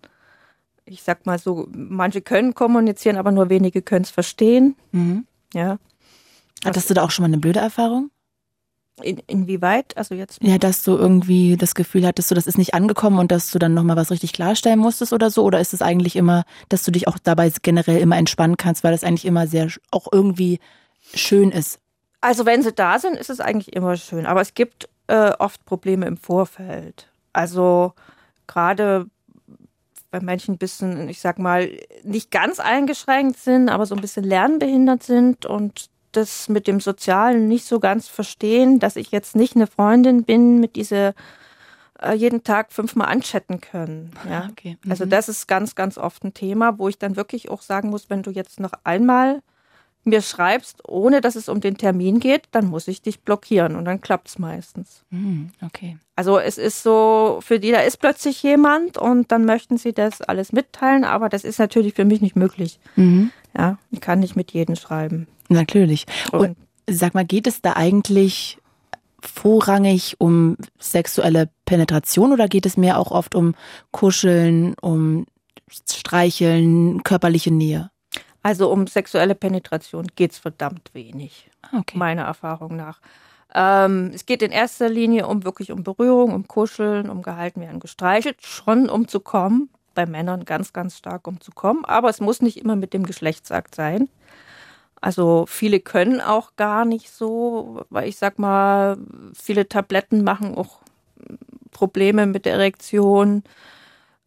[0.84, 4.74] ich sag mal so, manche können kommunizieren, aber nur wenige können es verstehen.
[4.90, 5.26] Mhm.
[5.54, 5.78] Ja.
[6.64, 8.10] Hattest du da auch schon mal eine blöde Erfahrung?
[9.02, 9.96] In, inwieweit?
[9.96, 10.42] Also jetzt?
[10.42, 13.58] Ja, dass du irgendwie das Gefühl hattest, so das ist nicht angekommen und dass du
[13.58, 15.44] dann nochmal was richtig klarstellen musstest oder so?
[15.44, 18.92] Oder ist es eigentlich immer, dass du dich auch dabei generell immer entspannen kannst, weil
[18.92, 20.58] das eigentlich immer sehr auch irgendwie
[21.14, 21.80] schön ist?
[22.20, 24.26] Also wenn sie da sind, ist es eigentlich immer schön.
[24.26, 27.08] Aber es gibt äh, oft Probleme im Vorfeld.
[27.32, 27.94] Also
[28.46, 29.06] gerade
[30.10, 31.70] bei Menschen ein bisschen, ich sag mal,
[32.02, 37.46] nicht ganz eingeschränkt sind, aber so ein bisschen lernbehindert sind und das mit dem Sozialen
[37.46, 41.14] nicht so ganz verstehen, dass ich jetzt nicht eine Freundin bin mit diese
[42.02, 44.10] äh, jeden Tag fünfmal anchatten können.
[44.28, 44.48] Ja?
[44.50, 44.76] Okay.
[44.82, 44.90] Also mhm.
[44.90, 48.10] Also das ist ganz, ganz oft ein Thema, wo ich dann wirklich auch sagen muss,
[48.10, 49.40] wenn du jetzt noch einmal
[50.04, 53.84] mir schreibst, ohne dass es um den Termin geht, dann muss ich dich blockieren und
[53.84, 55.04] dann klappt es meistens.
[55.10, 55.98] Mhm, okay.
[56.16, 60.22] Also es ist so, für die, da ist plötzlich jemand und dann möchten sie das
[60.22, 62.78] alles mitteilen, aber das ist natürlich für mich nicht möglich.
[62.96, 63.30] Mhm.
[63.56, 65.26] Ja, ich kann nicht mit jedem schreiben.
[65.48, 66.06] Natürlich.
[66.32, 66.56] Und, und
[66.88, 68.58] sag mal, geht es da eigentlich
[69.20, 73.54] vorrangig um sexuelle Penetration oder geht es mehr auch oft um
[73.90, 75.26] Kuscheln, um
[75.68, 77.90] Streicheln, körperliche Nähe?
[78.42, 81.98] Also um sexuelle Penetration geht es verdammt wenig, okay.
[81.98, 83.00] meiner Erfahrung nach.
[83.54, 87.80] Ähm, es geht in erster Linie um wirklich um Berührung, um Kuscheln, um gehalten werden,
[87.80, 89.68] gestreichelt, schon um zu kommen.
[89.94, 91.84] Bei Männern ganz, ganz stark um zu kommen.
[91.84, 94.08] Aber es muss nicht immer mit dem Geschlechtsakt sein.
[95.00, 98.98] Also viele können auch gar nicht so, weil ich sag mal,
[99.34, 100.78] viele Tabletten machen auch
[101.72, 103.42] Probleme mit der Erektion.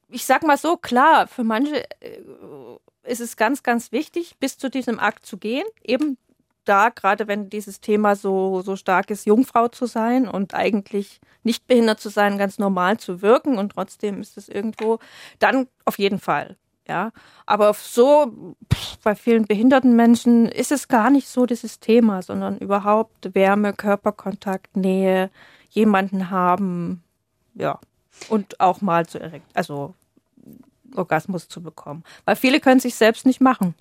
[0.10, 2.20] Ich sag mal so, klar, für manche äh,
[3.04, 5.66] ist es ganz, ganz wichtig, bis zu diesem Akt zu gehen.
[5.84, 6.18] Eben
[6.66, 11.68] da, gerade wenn dieses Thema so, so stark ist, Jungfrau zu sein und eigentlich nicht
[11.68, 15.00] behindert zu sein, ganz normal zu wirken und trotzdem ist es irgendwo,
[15.40, 16.58] dann auf jeden Fall.
[16.86, 17.12] Ja,
[17.46, 18.56] aber so
[19.04, 24.76] bei vielen behinderten Menschen ist es gar nicht so dieses Thema, sondern überhaupt Wärme, Körperkontakt,
[24.76, 25.30] Nähe,
[25.70, 27.02] jemanden haben,
[27.54, 27.80] ja,
[28.28, 29.96] und auch mal zu erregt, also
[30.96, 32.04] Orgasmus zu bekommen.
[32.26, 33.76] Weil viele können sich selbst nicht machen.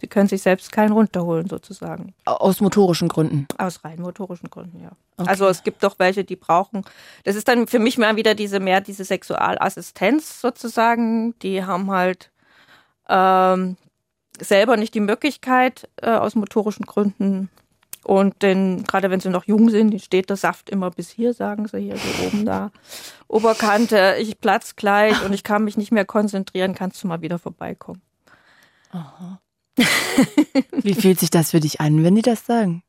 [0.00, 2.12] Sie können sich selbst keinen runterholen, sozusagen.
[2.26, 3.46] Aus motorischen Gründen?
[3.56, 4.90] Aus rein motorischen Gründen, ja.
[5.16, 5.30] Okay.
[5.30, 6.84] Also es gibt doch welche, die brauchen.
[7.22, 11.38] Das ist dann für mich mal wieder diese mehr diese Sexualassistenz sozusagen.
[11.38, 12.30] Die haben halt
[13.08, 13.76] ähm,
[14.38, 17.48] selber nicht die Möglichkeit, äh, aus motorischen Gründen
[18.04, 21.66] und denn gerade wenn sie noch jung sind, steht der Saft immer bis hier, sagen
[21.66, 22.70] sie hier so oben da.
[23.28, 27.38] Oberkante, ich platz gleich und ich kann mich nicht mehr konzentrieren, kannst du mal wieder
[27.38, 28.02] vorbeikommen.
[28.90, 29.40] Aha.
[30.72, 32.82] Wie fühlt sich das für dich an, wenn die das sagen?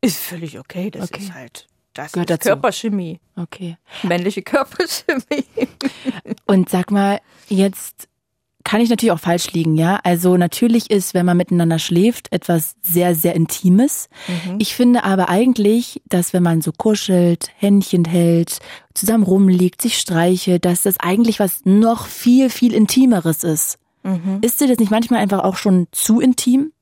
[0.00, 1.22] Ist völlig okay, das okay.
[1.22, 2.48] ist halt Das Gehört ist dazu.
[2.48, 3.20] Körperchemie.
[3.36, 3.76] Okay.
[4.02, 5.46] Männliche Körperchemie.
[6.46, 8.08] Und sag mal, jetzt
[8.66, 10.00] kann ich natürlich auch falsch liegen, ja?
[10.02, 14.08] Also natürlich ist, wenn man miteinander schläft, etwas sehr, sehr Intimes.
[14.58, 18.58] Ich finde aber eigentlich, dass wenn man so kuschelt, Händchen hält,
[18.92, 23.78] zusammen rumliegt, sich streichelt, dass das eigentlich was noch viel, viel Intimeres ist.
[24.40, 26.72] Ist dir das nicht manchmal einfach auch schon zu intim?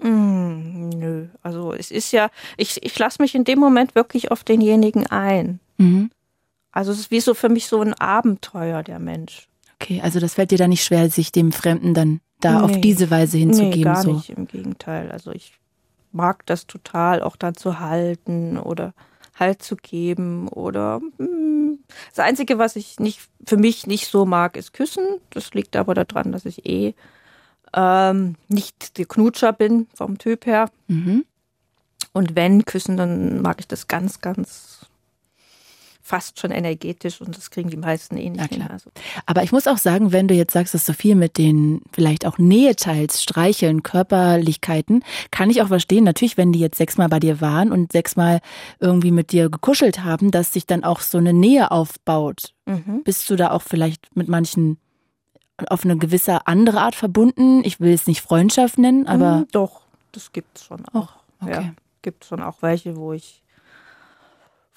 [0.00, 4.44] Mm, nö, also es ist ja, ich, ich lasse mich in dem Moment wirklich auf
[4.44, 5.60] denjenigen ein.
[5.76, 6.10] Mhm.
[6.72, 9.47] Also es ist wie so für mich so ein Abenteuer, der Mensch.
[9.80, 12.80] Okay, also das fällt dir da nicht schwer, sich dem Fremden dann da auf Nee.
[12.80, 13.78] diese Weise hinzugeben.
[13.78, 14.12] nee, gar so.
[14.12, 15.10] nicht, im Gegenteil.
[15.12, 15.52] Also ich
[16.12, 18.94] mag das total, auch dann zu halten oder
[19.38, 21.78] Halt zu geben oder mm,
[22.10, 25.04] das Einzige, was ich nicht für mich nicht so mag, ist Küssen.
[25.30, 26.94] Das liegt aber daran, dass ich eh
[27.72, 30.70] ähm, nicht der Knutscher bin vom Typ her.
[30.88, 31.24] Mhm.
[32.12, 34.77] Und wenn küssen, dann mag ich das ganz, ganz
[36.08, 38.62] fast schon energetisch und das kriegen die meisten eh nicht hin.
[38.62, 38.90] Also,
[39.26, 42.24] Aber ich muss auch sagen, wenn du jetzt sagst, dass du viel mit den vielleicht
[42.24, 47.20] auch Nähe teilst, Streicheln, Körperlichkeiten, kann ich auch verstehen, natürlich, wenn die jetzt sechsmal bei
[47.20, 48.40] dir waren und sechsmal
[48.80, 52.54] irgendwie mit dir gekuschelt haben, dass sich dann auch so eine Nähe aufbaut.
[52.64, 53.02] mhm.
[53.04, 54.78] Bist du da auch vielleicht mit manchen
[55.68, 57.62] auf eine gewisse andere Art verbunden?
[57.64, 61.10] Ich will es nicht Freundschaft nennen, aber Mm, doch, das gibt's schon auch.
[61.42, 61.52] okay.
[61.52, 63.42] Ja, gibt schon auch welche, wo ich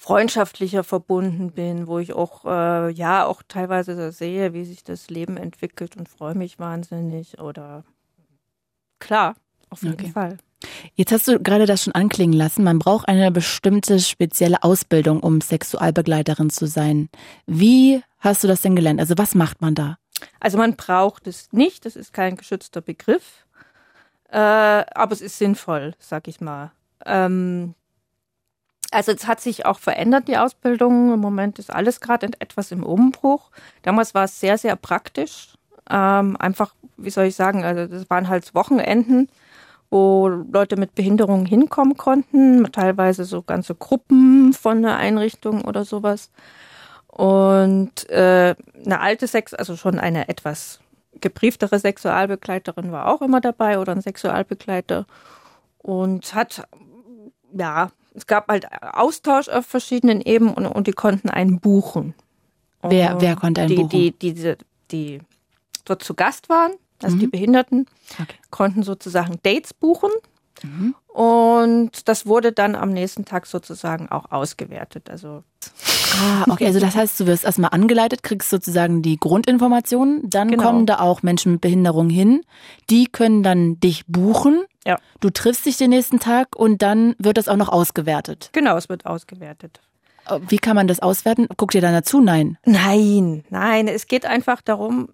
[0.02, 5.36] freundschaftlicher verbunden bin, wo ich auch äh, ja auch teilweise sehe, wie sich das Leben
[5.36, 7.84] entwickelt und freue mich wahnsinnig oder
[8.98, 9.36] klar,
[9.70, 10.10] auf jeden Okay.
[10.10, 10.38] Fall.
[10.94, 12.64] Jetzt hast du gerade das schon anklingen lassen.
[12.64, 17.08] Man braucht eine bestimmte spezielle Ausbildung, um Sexualbegleiterin zu sein.
[17.46, 18.98] Wie hast du das denn gelernt?
[18.98, 19.98] Also was macht man da?
[20.40, 23.46] Also man braucht es nicht, das ist kein geschützter Begriff,
[24.30, 26.72] äh, aber es ist sinnvoll, sag ich mal.
[27.06, 27.74] Ähm,
[28.92, 31.14] also es hat sich auch verändert, die Ausbildung.
[31.14, 33.50] Im Moment ist alles gerade etwas im Umbruch.
[33.82, 35.54] Damals war es sehr, sehr praktisch.
[35.90, 39.28] Ähm, einfach, wie soll ich sagen, also das waren halt Wochenenden,
[39.90, 46.30] wo Leute mit Behinderungen hinkommen konnten, teilweise so ganze Gruppen von einer Einrichtung oder sowas.
[47.08, 50.80] Und äh, eine alte Sex, also schon eine etwas
[51.20, 55.06] gebrieftere Sexualbegleiterin war auch immer dabei oder ein Sexualbegleiter
[55.78, 56.66] und hat,
[57.52, 62.14] ja, es gab halt Austausch auf verschiedenen Ebenen und, und die konnten einen buchen.
[62.82, 63.88] Wer- Und wer konnte einen die, buchen?
[63.90, 64.56] Die, die, die,
[64.90, 65.20] die
[65.84, 66.72] dort zu Gast waren,
[67.02, 67.86] also die Behinderten,
[68.20, 68.34] Okay.
[68.50, 70.10] konnten sozusagen Dates buchen.
[71.08, 75.10] Und das wurde dann am nächsten Tag sozusagen auch ausgewertet.
[75.10, 75.42] Also
[76.14, 80.62] Ah, okay, also das heißt, du wirst erstmal angeleitet, kriegst sozusagen die Grundinformationen, dann Genau.
[80.64, 82.42] kommen da auch Menschen mit Behinderung hin,
[82.90, 87.36] die können dann dich buchen, ja, du triffst dich den nächsten Tag und dann wird
[87.36, 88.50] das auch noch ausgewertet.
[88.52, 89.80] genau, es wird ausgewertet.
[90.48, 91.48] Wie kann man das auswerten?
[91.56, 92.20] Guckt ihr dann dazu?
[92.20, 92.56] Nein.
[92.64, 95.08] Nein, nein, es geht einfach darum,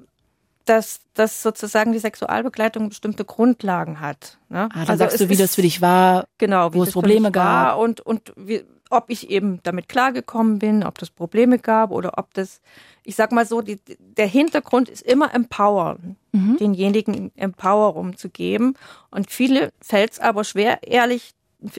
[0.67, 4.37] dass, dass sozusagen die Sexualbegleitung bestimmte Grundlagen hat.
[4.51, 4.69] Ne?
[4.75, 6.27] Ah, dann sagst es du, wie das für dich war.
[6.37, 7.79] genau, wie wo es Probleme gab.
[7.79, 12.35] und, und wie, ob ich eben damit klargekommen bin, ob das Probleme gab oder ob
[12.35, 12.61] das,
[13.05, 16.57] ich sag mal so, die, der Hintergrund ist immer empowern, Mhm.
[16.59, 18.75] denjenigen Empowerung zu geben.
[19.11, 21.33] Und viele fällt es aber schwer, ehrlich,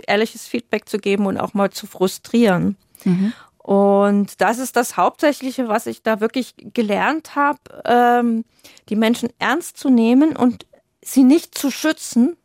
[0.08, 2.76] ehrliches Feedback zu geben und auch mal zu frustrieren.
[3.04, 3.34] Mhm.
[3.58, 8.44] Und das ist das Hauptsächliche, was ich da wirklich gelernt habe, ähm,
[8.90, 10.66] die Menschen ernst zu nehmen und
[11.04, 12.36] sie nicht zu schützen,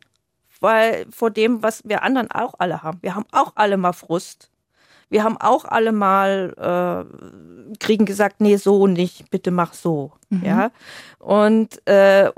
[0.59, 2.99] weil vor dem, was wir anderen auch alle haben.
[3.01, 4.49] Wir haben auch alle mal Frust.
[5.09, 10.11] Wir haben auch alle mal äh, kriegen gesagt, nee, so nicht, bitte mach so.
[10.43, 10.71] Ja.
[11.19, 12.31] Und äh,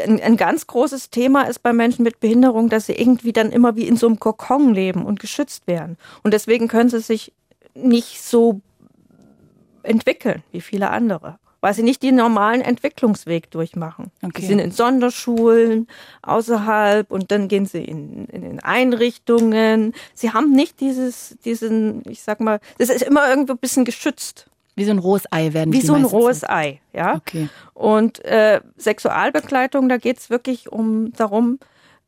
[0.00, 3.76] ein, ein ganz großes Thema ist bei Menschen mit Behinderung, dass sie irgendwie dann immer
[3.76, 5.96] wie in so einem Kokon leben und geschützt werden.
[6.22, 7.32] Und deswegen können sie sich
[7.74, 8.60] nicht so
[9.82, 14.12] entwickeln wie viele andere, weil sie nicht den normalen Entwicklungsweg durchmachen.
[14.22, 14.42] Okay.
[14.42, 15.88] Sie sind in Sonderschulen
[16.22, 19.92] außerhalb und dann gehen sie in, in, in Einrichtungen.
[20.14, 24.46] Sie haben nicht dieses, diesen, ich sag mal, das ist immer irgendwo ein bisschen geschützt,
[24.76, 27.16] Wie so ein rohes Ei werden wie die so ein rohes Ei, ja.
[27.16, 27.48] Okay.
[27.74, 31.58] Und äh, Sexualbegleitung, da geht's wirklich um darum,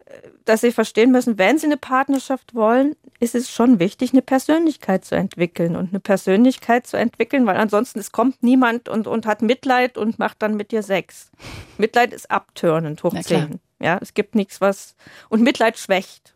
[0.04, 0.12] äh,
[0.44, 5.04] dass sie verstehen müssen, wenn sie eine Partnerschaft wollen, ist es schon wichtig, eine Persönlichkeit
[5.04, 9.42] zu entwickeln und eine Persönlichkeit zu entwickeln, weil ansonsten es kommt niemand und, und hat
[9.42, 11.30] Mitleid und macht dann mit dir Sex.
[11.78, 13.48] Mitleid ist abturnend, hoch Na klar.
[13.48, 13.60] 10.
[13.80, 14.94] Ja, es gibt nichts, was
[15.28, 16.34] und Mitleid schwächt.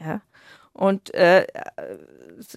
[0.00, 0.22] Ja.
[0.72, 1.46] Und äh,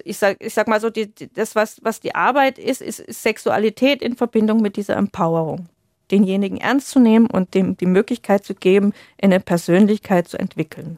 [0.04, 3.00] ich sag, ich sag mal so, die, die, das, was, was die Arbeit ist, ist,
[3.00, 5.70] ist Sexualität in Verbindung mit dieser Empowerung.
[6.10, 10.98] Denjenigen ernst zu nehmen und dem die Möglichkeit zu geben, eine Persönlichkeit zu entwickeln.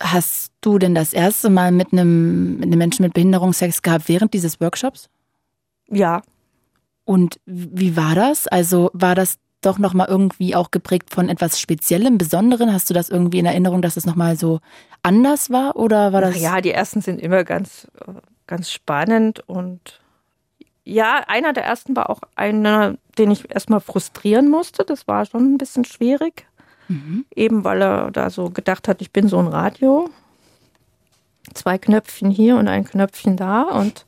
[0.00, 4.08] Hast du denn das erste Mal mit einem, mit einem Menschen mit Behinderung Sex gehabt
[4.08, 5.08] während dieses Workshops?
[5.88, 6.22] Ja.
[7.04, 8.46] Und wie war das?
[8.48, 12.72] Also war das doch nochmal irgendwie auch geprägt von etwas Speziellem, Besonderen?
[12.72, 14.60] Hast du das irgendwie in Erinnerung, dass es nochmal so
[15.02, 15.76] anders war?
[15.76, 16.40] Oder war das?
[16.40, 17.88] Ja, die ersten sind immer ganz,
[18.46, 20.00] ganz spannend und
[20.84, 24.84] ja, einer der ersten war auch einer, den ich erstmal frustrieren musste.
[24.84, 26.46] Das war schon ein bisschen schwierig.
[26.88, 27.24] Mhm.
[27.34, 30.10] Eben weil er da so gedacht hat, ich bin so ein Radio.
[31.54, 33.62] Zwei Knöpfchen hier und ein Knöpfchen da.
[33.62, 34.04] Und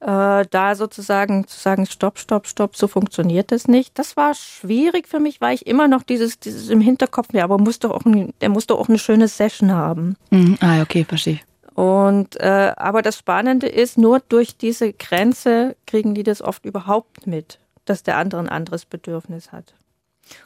[0.00, 3.98] äh, da sozusagen zu sagen, stopp, stopp, stopp, so funktioniert das nicht.
[3.98, 7.58] Das war schwierig für mich, weil ich immer noch dieses, dieses im Hinterkopf, ja, aber
[7.58, 10.16] muss doch auch ein, der muss doch auch eine schöne Session haben.
[10.30, 10.56] Mhm.
[10.60, 11.40] Ah, okay, verstehe.
[11.74, 17.26] Und äh, aber das Spannende ist, nur durch diese Grenze kriegen die das oft überhaupt
[17.26, 19.74] mit, dass der andere ein anderes Bedürfnis hat.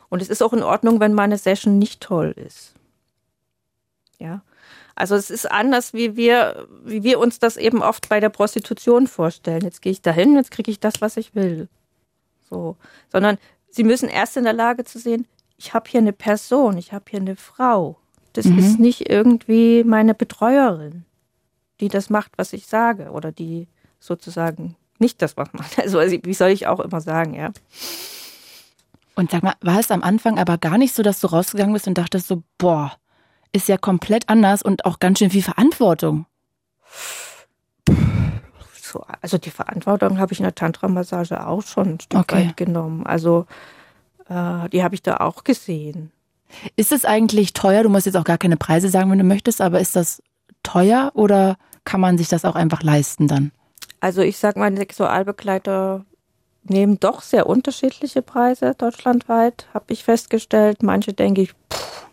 [0.09, 2.75] Und es ist auch in Ordnung, wenn meine Session nicht toll ist.
[4.18, 4.42] Ja.
[4.94, 9.07] Also es ist anders, wie wir, wie wir uns das eben oft bei der Prostitution
[9.07, 9.62] vorstellen.
[9.62, 11.68] Jetzt gehe ich dahin, jetzt kriege ich das, was ich will.
[12.49, 12.77] So.
[13.11, 13.38] Sondern
[13.70, 17.05] sie müssen erst in der Lage zu sehen, ich habe hier eine Person, ich habe
[17.09, 17.99] hier eine Frau.
[18.35, 18.59] Das mhm.
[18.59, 21.05] ist nicht irgendwie meine Betreuerin
[21.81, 23.68] die das macht, was ich sage oder die
[24.01, 25.53] sozusagen nicht das macht.
[25.79, 27.53] Also wie soll ich auch immer sagen, ja.
[29.14, 31.87] Und sag mal, war es am Anfang aber gar nicht so, dass du rausgegangen bist
[31.87, 32.92] und dachtest so, boah,
[33.53, 36.27] ist ja komplett anders und auch ganz schön viel Verantwortung.
[38.81, 42.48] So, also die Verantwortung habe ich in der Tantra-Massage auch schon ein Stück okay.
[42.48, 43.07] weit genommen.
[43.07, 43.46] Also
[44.29, 46.11] äh, die habe ich da auch gesehen.
[46.77, 47.83] Ist es eigentlich teuer?
[47.83, 50.22] Du musst jetzt auch gar keine Preise sagen, wenn du möchtest, aber ist das
[50.62, 53.53] teuer oder kann man sich das auch einfach leisten dann?
[54.00, 56.05] Also ich sag mal, Sexualbegleiter
[56.64, 60.83] nehmen doch sehr unterschiedliche Preise deutschlandweit, habe ich festgestellt.
[60.83, 62.07] Manche denke ich, pff,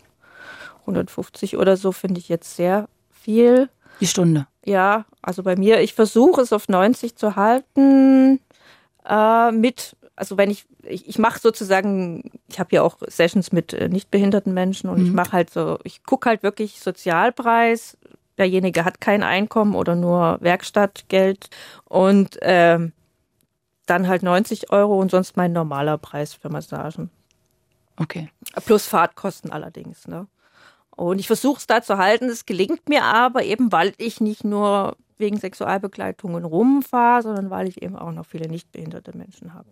[0.82, 3.68] 150 oder so finde ich jetzt sehr viel.
[4.00, 4.46] Die Stunde.
[4.64, 8.40] Ja, also bei mir, ich versuche es auf 90 zu halten.
[9.08, 13.72] Äh, mit, also wenn ich, ich, ich mache sozusagen, ich habe ja auch Sessions mit
[13.72, 15.06] äh, nicht behinderten Menschen und mhm.
[15.06, 17.96] ich mache halt so, ich gucke halt wirklich Sozialpreis,
[18.38, 21.48] derjenige hat kein Einkommen oder nur Werkstattgeld
[21.84, 22.92] und ähm,
[23.92, 27.10] dann halt 90 Euro und sonst mein normaler Preis für Massagen.
[27.96, 28.30] Okay.
[28.64, 30.08] Plus Fahrtkosten allerdings.
[30.08, 30.26] Ne?
[30.96, 32.30] Und ich versuche es da zu halten.
[32.30, 37.82] Es gelingt mir aber eben, weil ich nicht nur wegen Sexualbegleitungen rumfahre, sondern weil ich
[37.82, 39.68] eben auch noch viele nichtbehinderte Menschen habe.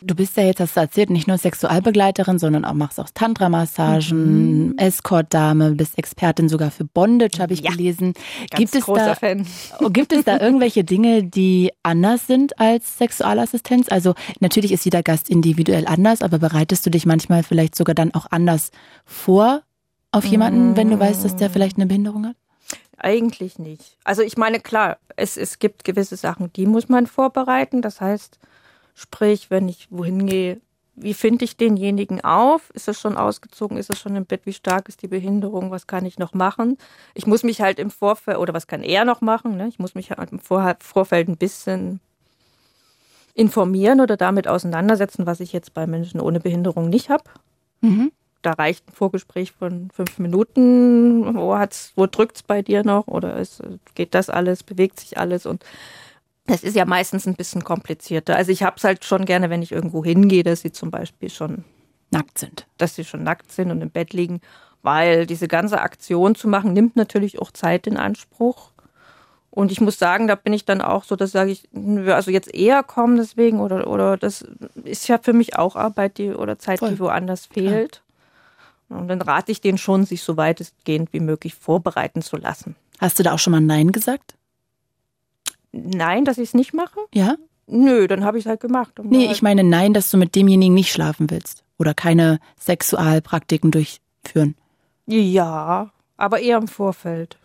[0.00, 4.68] Du bist ja jetzt, hast du erzählt, nicht nur Sexualbegleiterin, sondern auch machst auch Tantra-Massagen,
[4.70, 4.78] mhm.
[4.78, 8.14] Escort-Dame, bist Expertin sogar für Bondage, habe ich ja, gelesen.
[8.50, 9.46] Ganz gibt es großer da, Fan.
[9.92, 13.90] Gibt es da irgendwelche Dinge, die anders sind als Sexualassistenz?
[13.90, 18.12] Also natürlich ist jeder Gast individuell anders, aber bereitest du dich manchmal vielleicht sogar dann
[18.14, 18.72] auch anders
[19.04, 19.62] vor
[20.10, 20.76] auf jemanden, mhm.
[20.76, 22.36] wenn du weißt, dass der vielleicht eine Behinderung hat?
[22.98, 23.96] Eigentlich nicht.
[24.04, 27.82] Also ich meine, klar, es, es gibt gewisse Sachen, die muss man vorbereiten.
[27.82, 28.38] Das heißt,
[28.94, 30.60] Sprich, wenn ich wohin gehe,
[30.94, 32.70] wie finde ich denjenigen auf?
[32.70, 33.78] Ist er schon ausgezogen?
[33.78, 34.42] Ist er schon im Bett?
[34.44, 35.70] Wie stark ist die Behinderung?
[35.70, 36.76] Was kann ich noch machen?
[37.14, 39.56] Ich muss mich halt im Vorfeld, oder was kann er noch machen?
[39.56, 39.68] Ne?
[39.68, 42.00] Ich muss mich halt im Vorfeld ein bisschen
[43.34, 47.24] informieren oder damit auseinandersetzen, was ich jetzt bei Menschen ohne Behinderung nicht habe.
[47.80, 48.12] Mhm.
[48.42, 51.34] Da reicht ein Vorgespräch von fünf Minuten.
[51.34, 51.56] Wo,
[51.94, 53.06] wo drückt es bei dir noch?
[53.06, 53.62] Oder ist,
[53.94, 54.62] geht das alles?
[54.62, 55.46] Bewegt sich alles?
[55.46, 55.64] Und
[56.46, 58.36] es ist ja meistens ein bisschen komplizierter.
[58.36, 61.30] Also ich habe es halt schon gerne, wenn ich irgendwo hingehe, dass sie zum Beispiel
[61.30, 61.64] schon
[62.10, 62.66] nackt sind.
[62.78, 64.40] Dass sie schon nackt sind und im Bett liegen,
[64.82, 68.72] weil diese ganze Aktion zu machen, nimmt natürlich auch Zeit in Anspruch.
[69.50, 71.68] Und ich muss sagen, da bin ich dann auch so, dass sage ich,
[72.06, 74.46] also jetzt eher kommen deswegen oder oder das
[74.82, 76.92] ist ja für mich auch Arbeit, die oder Zeit, Voll.
[76.92, 78.02] die woanders fehlt.
[78.88, 78.96] Ja.
[78.96, 82.76] Und dann rate ich denen schon, sich so weitestgehend wie möglich vorbereiten zu lassen.
[82.98, 84.34] Hast du da auch schon mal Nein gesagt?
[85.72, 87.00] Nein, dass ich es nicht mache?
[87.14, 87.36] Ja.
[87.66, 88.92] Nö, dann habe ich es halt gemacht.
[89.02, 94.54] Nee, ich meine nein, dass du mit demjenigen nicht schlafen willst oder keine Sexualpraktiken durchführen.
[95.06, 97.38] Ja, aber eher im Vorfeld.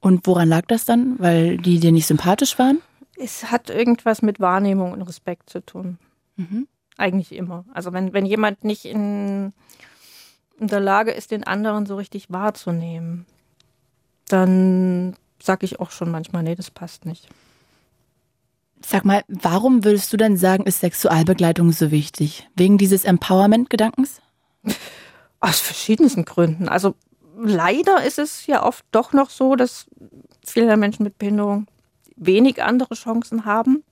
[0.00, 1.18] Und woran lag das dann?
[1.18, 2.80] Weil die dir nicht sympathisch waren?
[3.16, 5.98] Es hat irgendwas mit Wahrnehmung und Respekt zu tun.
[6.36, 6.66] Mhm.
[6.96, 7.64] Eigentlich immer.
[7.72, 9.52] Also wenn, wenn jemand nicht in,
[10.58, 13.26] in der Lage ist, den anderen so richtig wahrzunehmen,
[14.28, 17.28] dann sage ich auch schon manchmal, nee, das passt nicht.
[18.84, 22.48] Sag mal, warum würdest du denn sagen, ist Sexualbegleitung so wichtig?
[22.56, 24.20] Wegen dieses Empowerment-Gedankens?
[25.40, 26.68] Aus verschiedensten Gründen.
[26.68, 26.94] Also
[27.38, 29.86] leider ist es ja oft doch noch so, dass
[30.44, 31.66] viele Menschen mit Behinderung
[32.16, 33.82] wenig andere Chancen haben.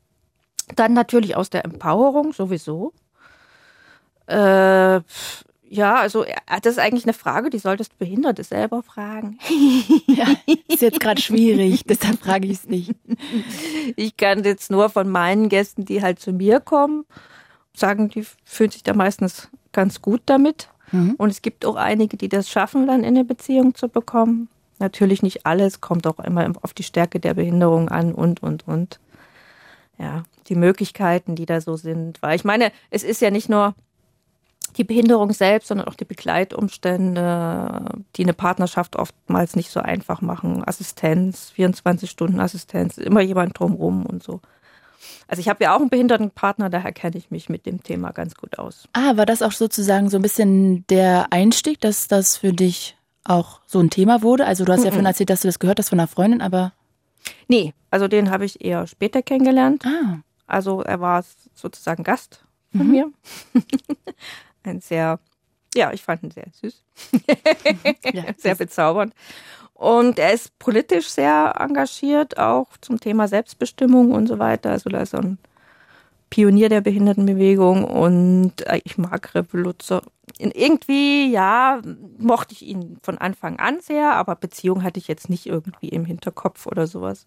[0.76, 2.92] Dann natürlich aus der Empowerung sowieso.
[4.26, 5.00] Äh,
[5.70, 9.38] Ja, also äh, das ist eigentlich eine Frage, die solltest Behinderte selber fragen.
[10.06, 10.26] ja,
[10.66, 12.94] ist jetzt gerade schwierig, deshalb frage ich es nicht.
[13.96, 17.04] Ich kann jetzt nur von meinen Gästen, die halt zu mir kommen,
[17.74, 20.68] sagen, die fühlen sich da meistens ganz gut damit.
[20.92, 21.14] Mhm.
[21.18, 24.48] Und es gibt auch einige, die das schaffen, dann in eine Beziehung zu bekommen.
[24.78, 29.00] Natürlich nicht alles, kommt auch immer auf die Stärke der Behinderung an und, und, und.
[29.98, 32.22] Ja, die Möglichkeiten, die da so sind.
[32.22, 33.74] Weil ich meine, es ist ja nicht nur
[34.76, 37.84] die Behinderung selbst, sondern auch die Begleitumstände,
[38.16, 40.62] die eine Partnerschaft oftmals nicht so einfach machen.
[40.66, 44.40] Assistenz, 24 Stunden Assistenz, immer jemand drumrum und so.
[45.26, 48.34] Also ich habe ja auch einen Behindertenpartner, daher kenne ich mich mit dem Thema ganz
[48.34, 48.88] gut aus.
[48.94, 53.60] Ah, war das auch sozusagen so ein bisschen der Einstieg, dass das für dich auch
[53.66, 54.46] so ein Thema wurde?
[54.46, 56.72] Also du hast ja vorhin erzählt, dass du das gehört hast von einer Freundin, aber.
[57.46, 59.84] Nee, also den habe ich eher später kennengelernt.
[59.84, 60.20] Ah.
[60.46, 61.22] Also er war
[61.54, 62.42] sozusagen Gast
[62.74, 62.90] von mhm.
[62.90, 63.12] mir.
[64.68, 65.18] ein sehr,
[65.74, 66.84] ja, ich fand ihn sehr süß.
[68.12, 69.14] ja, sehr bezaubernd.
[69.74, 74.70] Und er ist politisch sehr engagiert, auch zum Thema Selbstbestimmung und so weiter.
[74.70, 75.38] Also da ist er ein
[76.30, 80.02] Pionier der Behindertenbewegung und äh, ich mag Revolution.
[80.38, 81.80] Irgendwie, ja,
[82.18, 86.04] mochte ich ihn von Anfang an sehr, aber Beziehung hatte ich jetzt nicht irgendwie im
[86.04, 87.26] Hinterkopf oder sowas.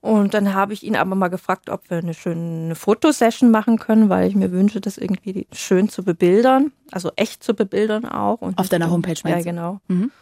[0.00, 4.08] Und dann habe ich ihn aber mal gefragt, ob wir eine schöne Fotosession machen können,
[4.08, 8.40] weil ich mir wünsche, das irgendwie schön zu bebildern, also echt zu bebildern auch.
[8.40, 9.80] Und Auf deiner Homepage meinst Ja, genau.
[9.88, 10.12] Mhm.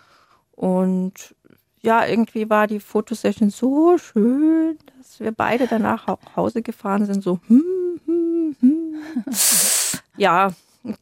[0.52, 1.34] Und
[1.82, 7.22] ja, irgendwie war die Fotosession so schön, dass wir beide danach nach Hause gefahren sind,
[7.22, 8.94] so hm, hm, hm.
[10.16, 10.52] ja,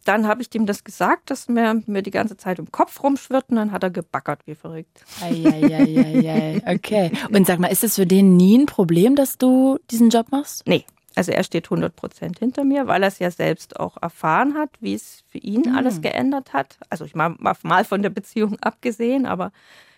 [0.04, 3.46] dann habe ich ihm das gesagt, dass mir, mir die ganze Zeit im Kopf rumschwirrt
[3.50, 5.04] und dann hat er gebackert wie verrückt.
[5.20, 6.62] Eieieiei.
[6.66, 7.12] Okay.
[7.30, 10.66] Und sag mal, ist es für den nie ein Problem, dass du diesen Job machst?
[10.66, 10.84] Nee.
[11.16, 14.70] Also er steht 100 Prozent hinter mir, weil er es ja selbst auch erfahren hat,
[14.80, 15.76] wie es für ihn mhm.
[15.76, 16.78] alles geändert hat.
[16.90, 19.52] Also ich mal, mal von der Beziehung abgesehen, aber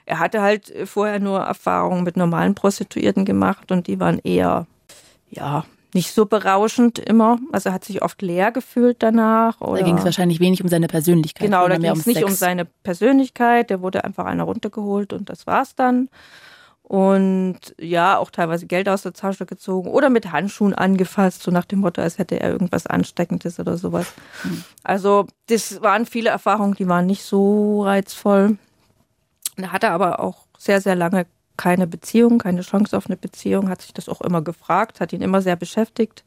[0.05, 4.67] er hatte halt vorher nur Erfahrungen mit normalen Prostituierten gemacht und die waren eher,
[5.31, 5.65] ja,
[5.97, 7.39] nicht so berauschend immer.
[7.53, 9.61] Also er hat sich oft leer gefühlt danach.
[9.61, 11.47] Oder da ging es wahrscheinlich wenig um seine Persönlichkeit.
[11.47, 12.31] Genau, da ging es nicht Sex.
[12.31, 13.71] um seine Persönlichkeit.
[13.71, 16.09] Der wurde einfach einer runtergeholt und das war's dann
[16.89, 21.65] und ja, auch teilweise Geld aus der Tasche gezogen oder mit Handschuhen angefasst, so nach
[21.65, 24.07] dem Motto, als hätte er irgendwas Ansteckendes oder sowas.
[24.45, 24.63] Mhm.
[24.85, 28.57] Also das waren viele Erfahrungen, die waren nicht so reizvoll.
[29.57, 33.83] Er hatte aber auch sehr, sehr lange keine Beziehung, keine Chance auf eine Beziehung, hat
[33.83, 36.25] sich das auch immer gefragt, hat ihn immer sehr beschäftigt.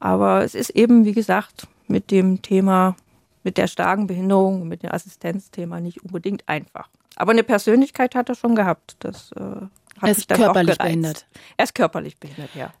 [0.00, 2.96] Aber es ist eben, wie gesagt, mit dem Thema,
[3.42, 6.88] mit der starken Behinderung, mit dem Assistenzthema nicht unbedingt einfach.
[7.16, 8.96] Aber eine Persönlichkeit hat er schon gehabt.
[9.00, 9.70] Das äh, hat
[10.02, 11.26] er ist körperlich behindert.
[11.56, 12.72] Er ist körperlich behindert, ja.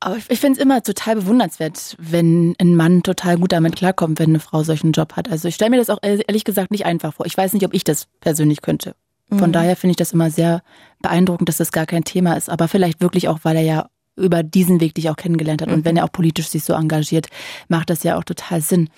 [0.00, 4.18] Aber ich, ich finde es immer total bewundernswert, wenn ein Mann total gut damit klarkommt,
[4.18, 5.28] wenn eine Frau solchen Job hat.
[5.30, 7.26] Also ich stelle mir das auch ehrlich gesagt nicht einfach vor.
[7.26, 8.94] Ich weiß nicht, ob ich das persönlich könnte.
[9.30, 9.52] Von mhm.
[9.52, 10.62] daher finde ich das immer sehr
[11.02, 12.48] beeindruckend, dass das gar kein Thema ist.
[12.48, 15.68] Aber vielleicht wirklich auch, weil er ja über diesen Weg dich auch kennengelernt hat.
[15.68, 15.74] Mhm.
[15.74, 17.28] Und wenn er auch politisch sich so engagiert,
[17.68, 18.88] macht das ja auch total Sinn.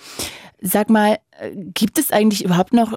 [0.60, 1.18] Sag mal,
[1.74, 2.94] gibt es eigentlich überhaupt noch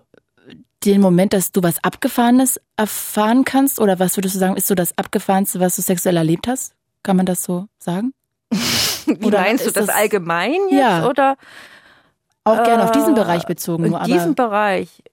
[0.86, 3.80] den Moment, dass du was Abgefahrenes erfahren kannst?
[3.80, 6.74] Oder was würdest du sagen, ist so das Abgefahrenste, was du sexuell erlebt hast?
[7.04, 8.14] Kann man das so sagen?
[9.06, 10.80] Wie oder meinst du das, das allgemein jetzt?
[10.80, 11.08] Ja.
[11.08, 11.38] Oder?
[12.46, 13.86] Auch äh, gerne auf diesen Bereich bezogen.
[13.86, 15.04] In diesem Bereich,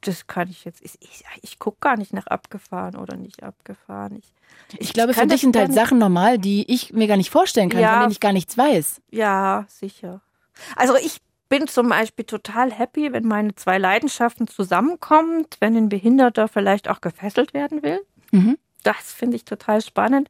[0.00, 4.16] das kann ich jetzt, ich, ich, ich gucke gar nicht nach abgefahren oder nicht abgefahren.
[4.16, 4.32] Ich,
[4.72, 7.68] ich, ich glaube, für dich sind halt Sachen normal, die ich mir gar nicht vorstellen
[7.68, 9.02] kann, ja, von denen ich gar nichts weiß.
[9.10, 10.22] Ja, sicher.
[10.76, 16.48] Also ich bin zum Beispiel total happy, wenn meine zwei Leidenschaften zusammenkommen, wenn ein Behinderter
[16.48, 18.00] vielleicht auch gefesselt werden will.
[18.32, 18.58] Mhm.
[18.82, 20.28] Das finde ich total spannend,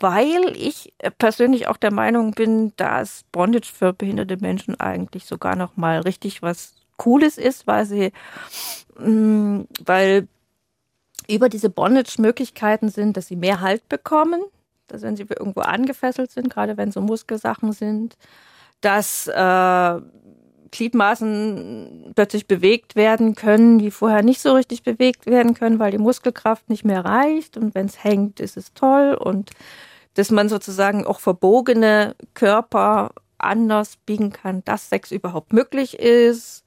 [0.00, 5.76] weil ich persönlich auch der Meinung bin, dass Bondage für behinderte Menschen eigentlich sogar noch
[5.76, 8.12] mal richtig was Cooles ist, weil sie,
[8.98, 10.28] mm, weil
[11.28, 14.42] über diese Bondage-Möglichkeiten sind, dass sie mehr Halt bekommen,
[14.88, 18.16] dass wenn sie irgendwo angefesselt sind, gerade wenn so Muskelsachen sind,
[18.80, 20.00] dass äh,
[20.70, 25.98] Gliedmaßen plötzlich bewegt werden können, die vorher nicht so richtig bewegt werden können, weil die
[25.98, 27.56] Muskelkraft nicht mehr reicht.
[27.56, 29.14] Und wenn es hängt, ist es toll.
[29.14, 29.50] Und
[30.14, 36.64] dass man sozusagen auch verbogene Körper anders biegen kann, dass Sex überhaupt möglich ist.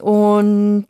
[0.00, 0.86] Und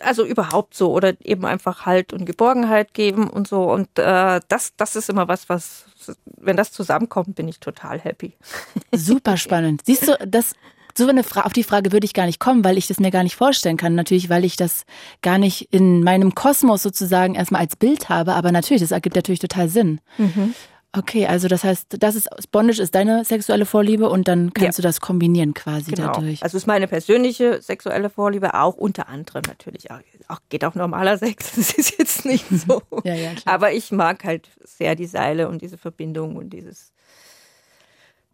[0.00, 3.62] also überhaupt so oder eben einfach Halt und Geborgenheit geben und so.
[3.70, 5.84] Und äh, das, das ist immer was, was,
[6.24, 8.32] wenn das zusammenkommt, bin ich total happy.
[8.92, 9.82] Super spannend.
[9.86, 10.54] Siehst du, das
[10.96, 13.12] so eine Fra auf die Frage würde ich gar nicht kommen, weil ich das mir
[13.12, 13.94] gar nicht vorstellen kann.
[13.94, 14.84] Natürlich, weil ich das
[15.22, 19.38] gar nicht in meinem Kosmos sozusagen erstmal als Bild habe, aber natürlich, das ergibt natürlich
[19.38, 20.00] total Sinn.
[20.18, 20.54] Mhm.
[20.92, 24.82] Okay, also das heißt, das ist Bondage ist deine sexuelle Vorliebe und dann kannst ja.
[24.82, 26.12] du das kombinieren quasi genau.
[26.12, 26.42] dadurch.
[26.42, 31.16] Also ist meine persönliche sexuelle Vorliebe auch unter anderem natürlich auch, auch geht auch normaler
[31.16, 31.52] Sex.
[31.56, 32.82] Das ist jetzt nicht so.
[33.04, 36.92] ja, ja, Aber ich mag halt sehr die Seile und diese Verbindung und dieses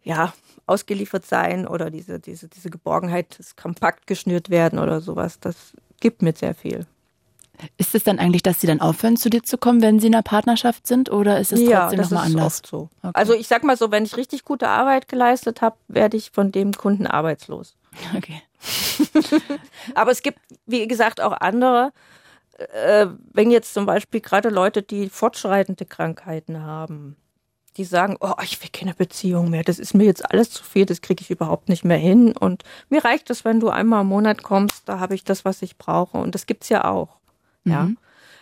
[0.03, 0.33] ja
[0.65, 5.39] ausgeliefert sein oder diese diese diese Geborgenheit, das kompakt geschnürt werden oder sowas.
[5.39, 6.87] Das gibt mir sehr viel.
[7.77, 10.15] Ist es dann eigentlich, dass sie dann aufhören, zu dir zu kommen, wenn sie in
[10.15, 11.11] einer Partnerschaft sind?
[11.11, 12.45] Oder ist es trotzdem nochmal anders?
[12.45, 12.89] Oft so.
[13.01, 13.11] Okay.
[13.13, 16.51] Also ich sag mal so, wenn ich richtig gute Arbeit geleistet habe, werde ich von
[16.51, 17.75] dem Kunden arbeitslos.
[18.15, 18.41] Okay.
[19.95, 21.91] Aber es gibt, wie gesagt, auch andere.
[22.73, 27.15] Äh, wenn jetzt zum Beispiel gerade Leute, die fortschreitende Krankheiten haben,
[27.77, 30.85] die sagen, oh, ich will keine Beziehung mehr, das ist mir jetzt alles zu viel,
[30.85, 32.35] das kriege ich überhaupt nicht mehr hin.
[32.35, 35.61] Und mir reicht es, wenn du einmal im Monat kommst, da habe ich das, was
[35.61, 36.17] ich brauche.
[36.17, 37.17] Und das gibt's ja auch.
[37.69, 37.83] Ja.
[37.83, 37.97] Mhm.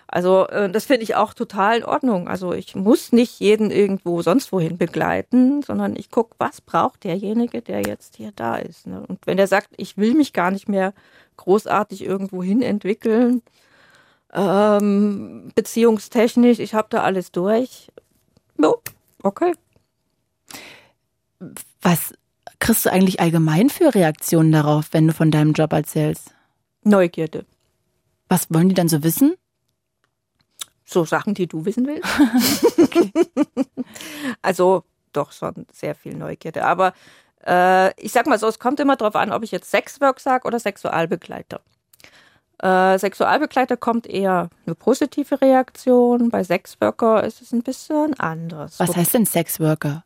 [0.07, 2.27] Also äh, das finde ich auch total in Ordnung.
[2.27, 7.61] Also ich muss nicht jeden irgendwo sonst wohin begleiten, sondern ich gucke, was braucht derjenige,
[7.61, 8.87] der jetzt hier da ist.
[8.87, 9.03] Ne?
[9.07, 10.93] Und wenn der sagt, ich will mich gar nicht mehr
[11.37, 13.41] großartig irgendwo hin entwickeln,
[14.33, 17.89] ähm, beziehungstechnisch, ich habe da alles durch.
[18.57, 18.77] No,
[19.23, 19.53] okay.
[21.81, 22.13] Was
[22.59, 26.33] kriegst du eigentlich allgemein für Reaktionen darauf, wenn du von deinem Job erzählst?
[26.83, 27.45] Neugierde.
[28.29, 29.35] Was wollen die dann so wissen?
[30.83, 32.07] So Sachen, die du wissen willst.
[34.41, 36.65] also doch schon sehr viel Neugierde.
[36.65, 36.93] Aber
[37.45, 40.47] äh, ich sag mal so, es kommt immer darauf an, ob ich jetzt Sexwork sage
[40.47, 41.61] oder Sexualbegleiter.
[42.59, 46.29] Äh, Sexualbegleiter kommt eher eine positive Reaktion.
[46.29, 48.79] Bei Sexworker ist es ein bisschen anders.
[48.79, 50.03] Was heißt denn Sexworker?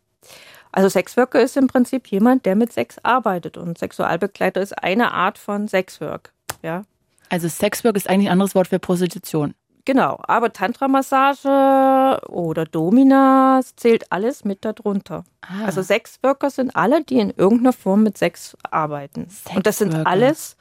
[0.71, 5.37] Also Sexworker ist im Prinzip jemand, der mit Sex arbeitet und Sexualbegleiter ist eine Art
[5.37, 6.31] von Sexwork.
[6.61, 6.83] Ja,
[7.29, 9.53] also Sexwork ist eigentlich ein anderes Wort für Prostitution.
[9.85, 15.23] Genau, aber Tantra-Massage oder Dominas zählt alles mit darunter.
[15.41, 15.65] Ah.
[15.65, 19.27] Also Sexworker sind alle, die in irgendeiner Form mit Sex arbeiten.
[19.55, 20.57] Und das sind alles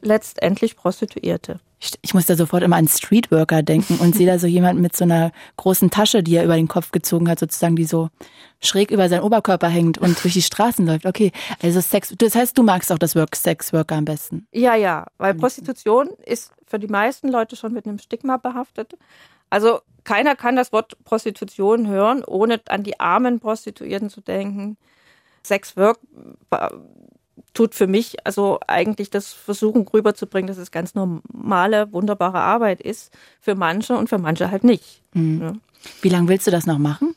[0.00, 1.60] letztendlich Prostituierte.
[2.02, 5.04] Ich muss da sofort immer an Streetworker denken und sehe da so jemanden mit so
[5.04, 8.08] einer großen Tasche, die er über den Kopf gezogen hat, sozusagen, die so
[8.60, 11.06] schräg über seinen Oberkörper hängt und durch die Straßen läuft.
[11.06, 11.30] Okay,
[11.62, 14.48] also Sex, das heißt, du magst auch das Work Sexworker am besten.
[14.52, 18.94] Ja, ja, weil Prostitution ist für die meisten Leute schon mit einem Stigma behaftet.
[19.50, 24.76] Also keiner kann das Wort Prostitution hören, ohne an die armen Prostituierten zu denken.
[25.44, 25.98] Sexwork
[27.58, 33.12] tut für mich also eigentlich das Versuchen rüberzubringen, dass es ganz normale, wunderbare Arbeit ist
[33.40, 35.02] für manche und für manche halt nicht.
[35.12, 35.40] Mhm.
[35.42, 35.52] Ja.
[36.00, 37.16] Wie lange willst du das noch machen?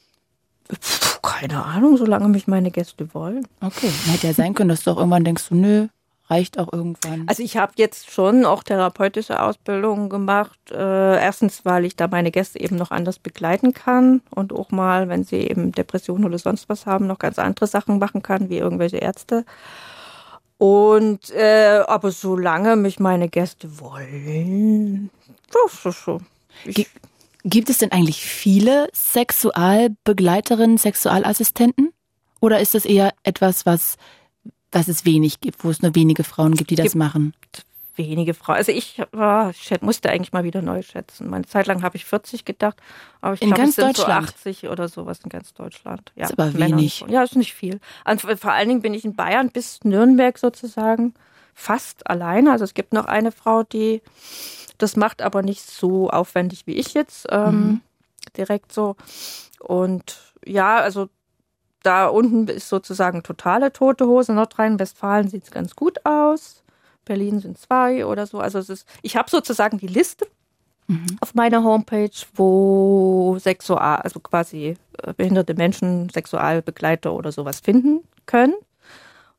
[0.68, 3.48] Puh, keine Ahnung, solange mich meine Gäste wollen.
[3.62, 5.88] Okay, hätte ja sein können, dass du auch irgendwann denkst, du, nö,
[6.28, 7.26] reicht auch irgendwann.
[7.28, 10.58] Also ich habe jetzt schon auch therapeutische Ausbildungen gemacht.
[10.72, 15.08] Äh, erstens, weil ich da meine Gäste eben noch anders begleiten kann und auch mal,
[15.08, 18.58] wenn sie eben Depressionen oder sonst was haben, noch ganz andere Sachen machen kann, wie
[18.58, 19.46] irgendwelche Ärzte.
[20.62, 25.10] Und äh, aber solange mich meine Gäste wollen,
[25.52, 26.22] das ist so.
[26.66, 26.88] Ich,
[27.44, 31.94] Gibt es denn eigentlich viele Sexualbegleiterinnen, Sexualassistenten?
[32.42, 33.98] Oder ist das eher etwas, was,
[34.72, 37.34] was es wenig gibt, wo es nur wenige Frauen gibt, die das machen?
[37.96, 38.58] Wenige Frauen.
[38.58, 41.30] Also ich, ich musste eigentlich mal wieder neu schätzen.
[41.30, 42.78] Meine Zeit lang habe ich 40 gedacht,
[43.22, 46.12] aber ich glaube, es sind so 80 oder sowas in ganz Deutschland.
[46.16, 47.06] Ja, ist aber wenig.
[47.08, 47.80] Ja, ist nicht viel.
[48.06, 51.14] Und vor allen Dingen bin ich in Bayern bis Nürnberg sozusagen
[51.54, 52.52] fast alleine.
[52.52, 54.02] Also es gibt noch eine Frau, die
[54.78, 57.28] das macht, aber nicht so aufwendig wie ich jetzt.
[57.30, 57.82] Ähm, mhm.
[58.38, 58.96] Direkt so.
[59.60, 61.10] Und ja, also
[61.84, 64.34] da unten ist sozusagen totale tote Hose.
[64.34, 66.64] Nordrhein-Westfalen sieht es ganz gut aus.
[67.12, 68.40] Berlin sind zwei oder so.
[68.40, 70.28] Also es ist, ich habe sozusagen die Liste
[70.88, 71.18] mhm.
[71.20, 78.54] auf meiner Homepage, wo Sexual, also quasi äh, behinderte Menschen Sexualbegleiter oder sowas finden können.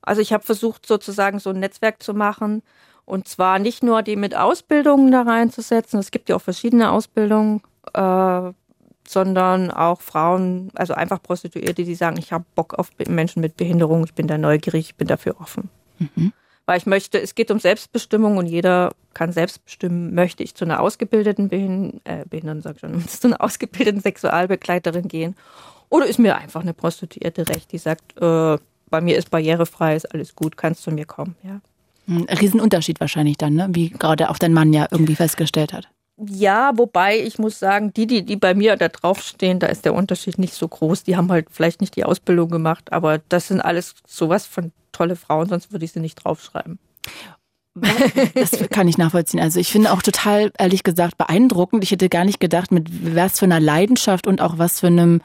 [0.03, 2.63] Also ich habe versucht sozusagen so ein Netzwerk zu machen
[3.07, 5.99] und zwar nicht nur die mit Ausbildungen da reinzusetzen.
[5.99, 7.63] Es gibt ja auch verschiedene Ausbildungen.
[7.95, 8.53] Äh,
[9.09, 14.05] sondern auch Frauen, also einfach Prostituierte, die sagen, ich habe Bock auf Menschen mit Behinderung,
[14.05, 15.71] ich bin da neugierig, ich bin dafür offen.
[15.99, 16.33] Mhm
[16.67, 20.65] weil ich möchte, es geht um Selbstbestimmung und jeder kann selbst bestimmen, möchte ich zu
[20.65, 25.35] einer ausgebildeten Behind äh, Behinderten, sag ich schon, zu einer ausgebildeten Sexualbegleiterin gehen
[25.89, 28.59] oder ist mir einfach eine Prostituierte recht, die sagt, äh,
[28.91, 31.61] bei mir ist barrierefrei, ist alles gut, kannst zu mir kommen, ja.
[32.09, 33.69] Ein Riesenunterschied wahrscheinlich dann, ne?
[33.71, 35.89] wie gerade auch dein Mann ja irgendwie festgestellt hat.
[36.19, 39.95] Ja, wobei ich muss sagen, die, die, die bei mir da draufstehen, da ist der
[39.95, 41.05] Unterschied nicht so groß.
[41.05, 45.17] Die haben halt vielleicht nicht die Ausbildung gemacht, aber das sind alles sowas von tolle
[45.17, 46.79] Frauen, sonst würde ich sie nicht draufschreiben.
[48.35, 49.41] Das kann ich nachvollziehen.
[49.41, 51.83] Also ich finde auch total, ehrlich gesagt, beeindruckend.
[51.83, 55.23] Ich hätte gar nicht gedacht, mit was für einer Leidenschaft und auch was für einem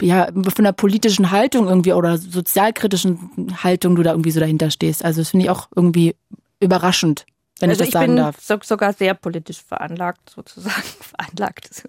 [0.00, 5.04] ja, von der politischen Haltung irgendwie oder sozialkritischen Haltung du da irgendwie so dahinter stehst.
[5.04, 6.16] Also das finde ich auch irgendwie
[6.60, 7.24] überraschend,
[7.60, 8.40] wenn also ich das sagen ich bin darf.
[8.40, 11.88] So, sogar sehr politisch veranlagt, sozusagen veranlagt.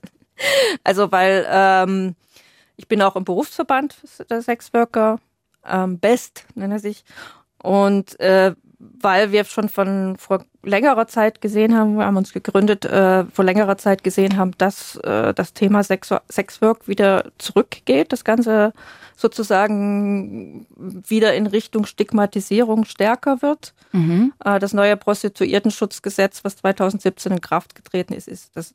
[0.83, 2.15] Also weil ähm,
[2.75, 3.95] ich bin auch im Berufsverband
[4.29, 5.19] der Sexworker,
[5.67, 7.03] ähm, Best nennt er sich.
[7.61, 12.85] Und äh, weil wir schon von vor längerer Zeit gesehen haben, wir haben uns gegründet,
[12.85, 18.23] äh, vor längerer Zeit gesehen haben, dass äh, das Thema Sex Sexwork wieder zurückgeht, das
[18.23, 18.73] Ganze
[19.15, 23.73] sozusagen wieder in Richtung Stigmatisierung stärker wird.
[23.91, 24.33] Mhm.
[24.43, 28.73] Äh, das neue Prostituiertenschutzgesetz, was 2017 in Kraft getreten ist, ist das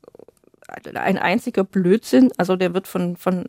[0.93, 2.31] ein einziger Blödsinn.
[2.37, 3.45] Also der wird von, von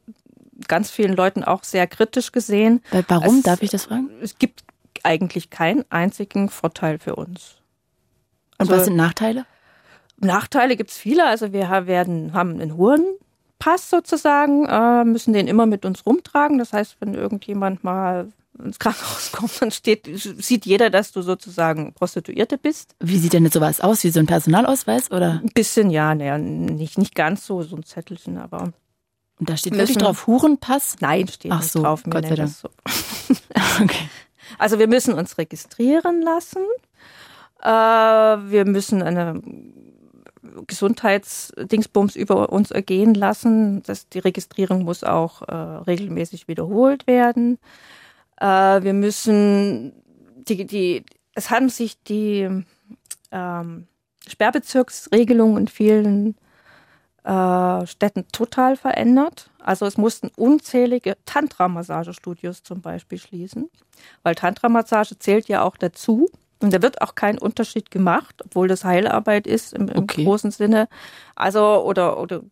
[0.68, 2.82] ganz vielen Leuten auch sehr kritisch gesehen.
[3.08, 4.10] Warum, es, darf ich das fragen?
[4.20, 4.64] Es gibt
[5.02, 7.56] eigentlich keinen einzigen Vorteil für uns.
[8.58, 9.46] Also, Und was sind Nachteile?
[10.18, 11.26] Nachteile gibt es viele.
[11.26, 13.04] Also wir werden, haben einen hohen
[13.58, 16.58] Pass sozusagen, äh, müssen den immer mit uns rumtragen.
[16.58, 21.92] Das heißt, wenn irgendjemand mal ins Krankenhaus kommt, dann steht, sieht jeder, dass du sozusagen
[21.94, 22.94] Prostituierte bist.
[23.00, 24.04] Wie sieht denn jetzt sowas aus?
[24.04, 25.40] Wie so ein Personalausweis oder?
[25.42, 28.72] Ein bisschen, ja, naja, nicht, nicht ganz so, so ein Zettelchen, aber.
[29.40, 30.96] Und da steht wirklich drauf Hurenpass?
[31.00, 32.02] Nein, steht Ach nicht so, drauf.
[32.08, 32.50] Gott sei Dank.
[32.50, 32.68] So.
[33.82, 34.08] okay.
[34.58, 36.62] Also wir müssen uns registrieren lassen.
[37.62, 39.40] Äh, wir müssen eine
[40.66, 43.82] Gesundheitsdingsbums über uns ergehen lassen.
[43.84, 47.58] Das, die Registrierung muss auch äh, regelmäßig wiederholt werden.
[48.38, 48.46] Äh,
[48.82, 49.92] wir müssen
[50.36, 52.64] die, die, es haben sich die
[53.30, 53.86] ähm,
[54.26, 56.36] Sperrbezirksregelungen in vielen
[57.24, 59.50] äh, Städten total verändert.
[59.58, 63.68] Also es mussten unzählige Tantra-Massagestudios zum Beispiel schließen,
[64.22, 66.30] weil Tantra-Massage zählt ja auch dazu.
[66.62, 70.24] Und da wird auch kein Unterschied gemacht, obwohl das Heilarbeit ist im, im okay.
[70.24, 70.88] großen Sinne.
[71.34, 72.42] Also, oder, oder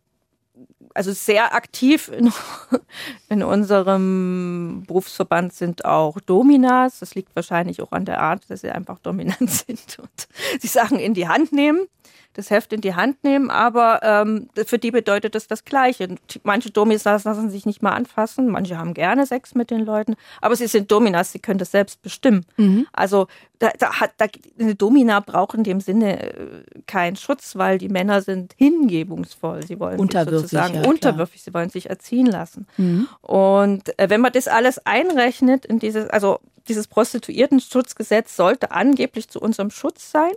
[0.94, 2.32] also sehr aktiv in,
[3.28, 7.00] in unserem Berufsverband sind auch Dominas.
[7.00, 10.28] Das liegt wahrscheinlich auch an der Art, dass sie einfach dominant sind und
[10.62, 11.86] die Sachen in die Hand nehmen
[12.34, 16.14] das Heft in die Hand nehmen, aber ähm, für die bedeutet das das Gleiche.
[16.44, 20.54] Manche Dominas lassen sich nicht mal anfassen, manche haben gerne Sex mit den Leuten, aber
[20.54, 22.46] sie sind Dominas, sie können das selbst bestimmen.
[22.56, 22.86] Mhm.
[22.92, 23.26] Also
[23.58, 24.26] da, da hat da,
[24.58, 29.80] eine Domina braucht in dem Sinne äh, keinen Schutz, weil die Männer sind hingebungsvoll, sie
[29.80, 32.66] wollen unterwürfig, sozusagen ja, unterwürfig, sie wollen sich erziehen lassen.
[32.76, 33.08] Mhm.
[33.20, 36.38] Und äh, wenn man das alles einrechnet in dieses, also
[36.68, 40.32] dieses Prostituiertenschutzgesetz sollte angeblich zu unserem Schutz sein.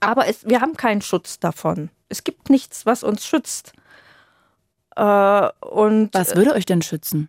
[0.00, 1.90] Aber es, wir haben keinen Schutz davon.
[2.08, 3.72] Es gibt nichts, was uns schützt.
[4.96, 7.28] Äh, und was würde euch denn schützen?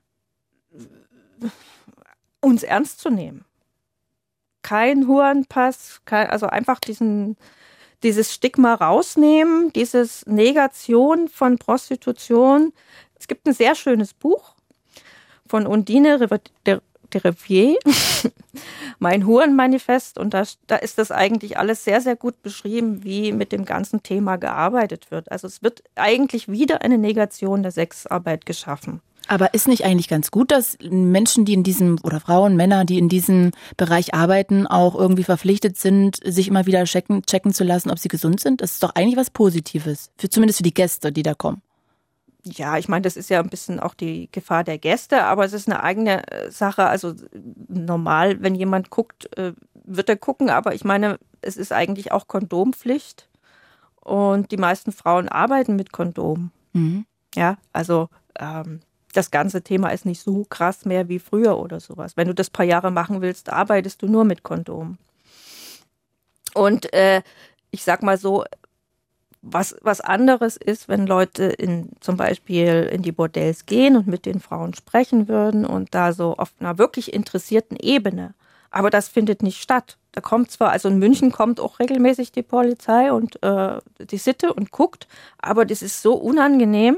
[2.41, 3.45] Uns ernst zu nehmen.
[4.61, 7.37] Kein Hurenpass, kein, also einfach diesen,
[8.03, 12.73] dieses Stigma rausnehmen, dieses Negation von Prostitution.
[13.19, 14.55] Es gibt ein sehr schönes Buch
[15.47, 16.19] von Undine
[17.17, 17.77] de Revier,
[18.99, 20.17] mein Hurenmanifest.
[20.17, 24.03] Und da, da ist das eigentlich alles sehr, sehr gut beschrieben, wie mit dem ganzen
[24.03, 25.31] Thema gearbeitet wird.
[25.31, 29.01] Also es wird eigentlich wieder eine Negation der Sexarbeit geschaffen.
[29.27, 32.97] Aber ist nicht eigentlich ganz gut, dass Menschen, die in diesem, oder Frauen, Männer, die
[32.97, 37.91] in diesem Bereich arbeiten, auch irgendwie verpflichtet sind, sich immer wieder checken, checken zu lassen,
[37.91, 38.61] ob sie gesund sind?
[38.61, 40.11] Das ist doch eigentlich was Positives.
[40.17, 41.61] Für, zumindest für die Gäste, die da kommen.
[42.53, 45.53] Ja, ich meine, das ist ja ein bisschen auch die Gefahr der Gäste, aber es
[45.53, 46.85] ist eine eigene äh, Sache.
[46.85, 47.13] Also
[47.67, 52.27] normal, wenn jemand guckt, äh, wird er gucken, aber ich meine, es ist eigentlich auch
[52.27, 53.29] Kondompflicht
[54.01, 56.51] und die meisten Frauen arbeiten mit Kondom.
[56.73, 57.05] Mhm.
[57.35, 58.81] Ja, also ähm,
[59.13, 62.17] das ganze Thema ist nicht so krass mehr wie früher oder sowas.
[62.17, 64.97] Wenn du das paar Jahre machen willst, arbeitest du nur mit Kondom.
[66.53, 67.21] Und äh,
[67.71, 68.45] ich sag mal so,
[69.41, 74.25] was, was anderes ist, wenn Leute in, zum Beispiel in die Bordells gehen und mit
[74.25, 78.33] den Frauen sprechen würden und da so auf einer wirklich interessierten Ebene.
[78.69, 79.97] Aber das findet nicht statt.
[80.11, 84.53] Da kommt zwar, also in München kommt auch regelmäßig die Polizei und äh, die Sitte
[84.53, 85.07] und guckt,
[85.37, 86.97] aber das ist so unangenehm,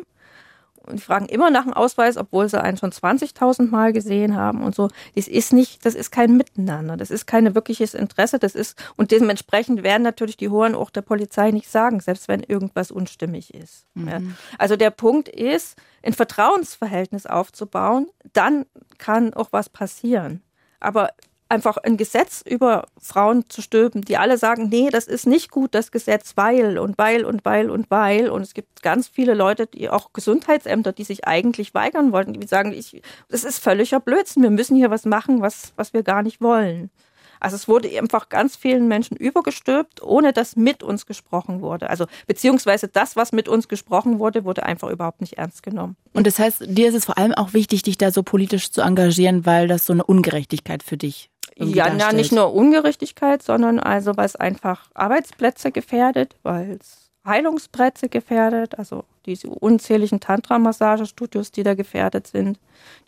[0.85, 4.63] und die fragen immer nach dem Ausweis, obwohl sie einen schon 20.000 Mal gesehen haben
[4.63, 4.89] und so.
[5.15, 6.97] Das ist nicht, das ist kein Miteinander.
[6.97, 8.39] Das ist kein wirkliches Interesse.
[8.39, 12.41] Das ist, und dementsprechend werden natürlich die Hohen auch der Polizei nicht sagen, selbst wenn
[12.41, 13.85] irgendwas unstimmig ist.
[13.93, 14.07] Mhm.
[14.07, 14.19] Ja.
[14.57, 18.65] Also der Punkt ist, ein Vertrauensverhältnis aufzubauen, dann
[18.97, 20.41] kann auch was passieren.
[20.79, 21.09] Aber
[21.49, 25.73] einfach ein Gesetz über Frauen zu stülpen, die alle sagen, nee, das ist nicht gut,
[25.73, 28.29] das Gesetz, weil und weil und weil und weil.
[28.29, 32.47] Und es gibt ganz viele Leute, die auch Gesundheitsämter, die sich eigentlich weigern wollten, die
[32.47, 36.23] sagen, ich, das ist völliger Blödsinn, wir müssen hier was machen, was, was wir gar
[36.23, 36.91] nicht wollen.
[37.39, 41.89] Also es wurde einfach ganz vielen Menschen übergestülpt, ohne dass mit uns gesprochen wurde.
[41.89, 45.95] Also beziehungsweise das, was mit uns gesprochen wurde, wurde einfach überhaupt nicht ernst genommen.
[46.13, 48.81] Und das heißt, dir ist es vor allem auch wichtig, dich da so politisch zu
[48.81, 51.29] engagieren, weil das so eine Ungerechtigkeit für dich
[51.59, 58.09] ja, na, nicht nur Ungerechtigkeit, sondern also, weil es einfach Arbeitsplätze gefährdet, weil es Heilungsplätze
[58.09, 62.59] gefährdet, also diese unzähligen Tantra-Massagestudios, die da gefährdet sind,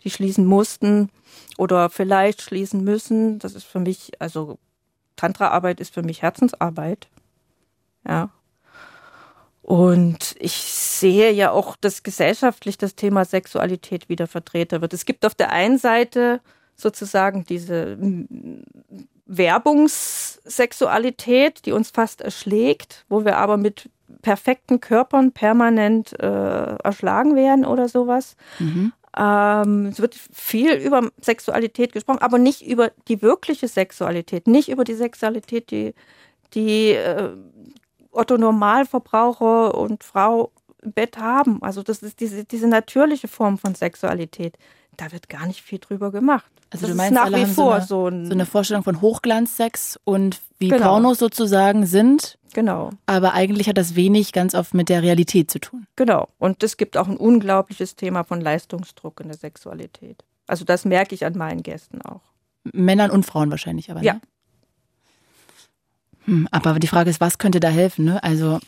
[0.04, 1.10] die schließen mussten
[1.58, 3.38] oder vielleicht schließen müssen.
[3.38, 4.58] Das ist für mich, also
[5.16, 7.08] Tantra-Arbeit ist für mich Herzensarbeit.
[8.06, 8.30] Ja.
[9.62, 14.92] Und ich sehe ja auch, dass gesellschaftlich das Thema Sexualität wieder vertreten wird.
[14.92, 16.40] Es gibt auf der einen Seite
[16.82, 17.96] sozusagen diese
[19.26, 23.88] Werbungssexualität, die uns fast erschlägt, wo wir aber mit
[24.20, 28.36] perfekten Körpern permanent äh, erschlagen werden oder sowas.
[28.58, 28.92] Mhm.
[29.16, 34.84] Ähm, es wird viel über Sexualität gesprochen, aber nicht über die wirkliche Sexualität, nicht über
[34.84, 35.94] die Sexualität, die,
[36.54, 37.30] die äh,
[38.10, 40.52] Otto Normalverbraucher und Frau
[40.82, 41.62] im Bett haben.
[41.62, 44.56] Also das ist diese, diese natürliche Form von Sexualität
[44.96, 46.50] da wird gar nicht viel drüber gemacht.
[46.70, 48.82] Also das du meinst, nach alle wie haben vor so, eine, so, so, eine Vorstellung
[48.82, 50.86] von Hochglanzsex und wie genau.
[50.86, 52.38] Pornos sozusagen sind.
[52.54, 52.90] Genau.
[53.06, 55.86] Aber eigentlich hat das wenig ganz oft mit der Realität zu tun.
[55.96, 56.28] Genau.
[56.38, 60.24] Und es gibt auch ein unglaubliches Thema von Leistungsdruck in der Sexualität.
[60.46, 62.22] Also das merke ich an meinen Gästen auch.
[62.64, 64.02] Männern und Frauen wahrscheinlich, aber.
[64.02, 64.14] Ja.
[64.14, 64.20] Ne?
[66.24, 68.04] Hm, aber die Frage ist, was könnte da helfen?
[68.04, 68.22] Ne?
[68.22, 68.60] Also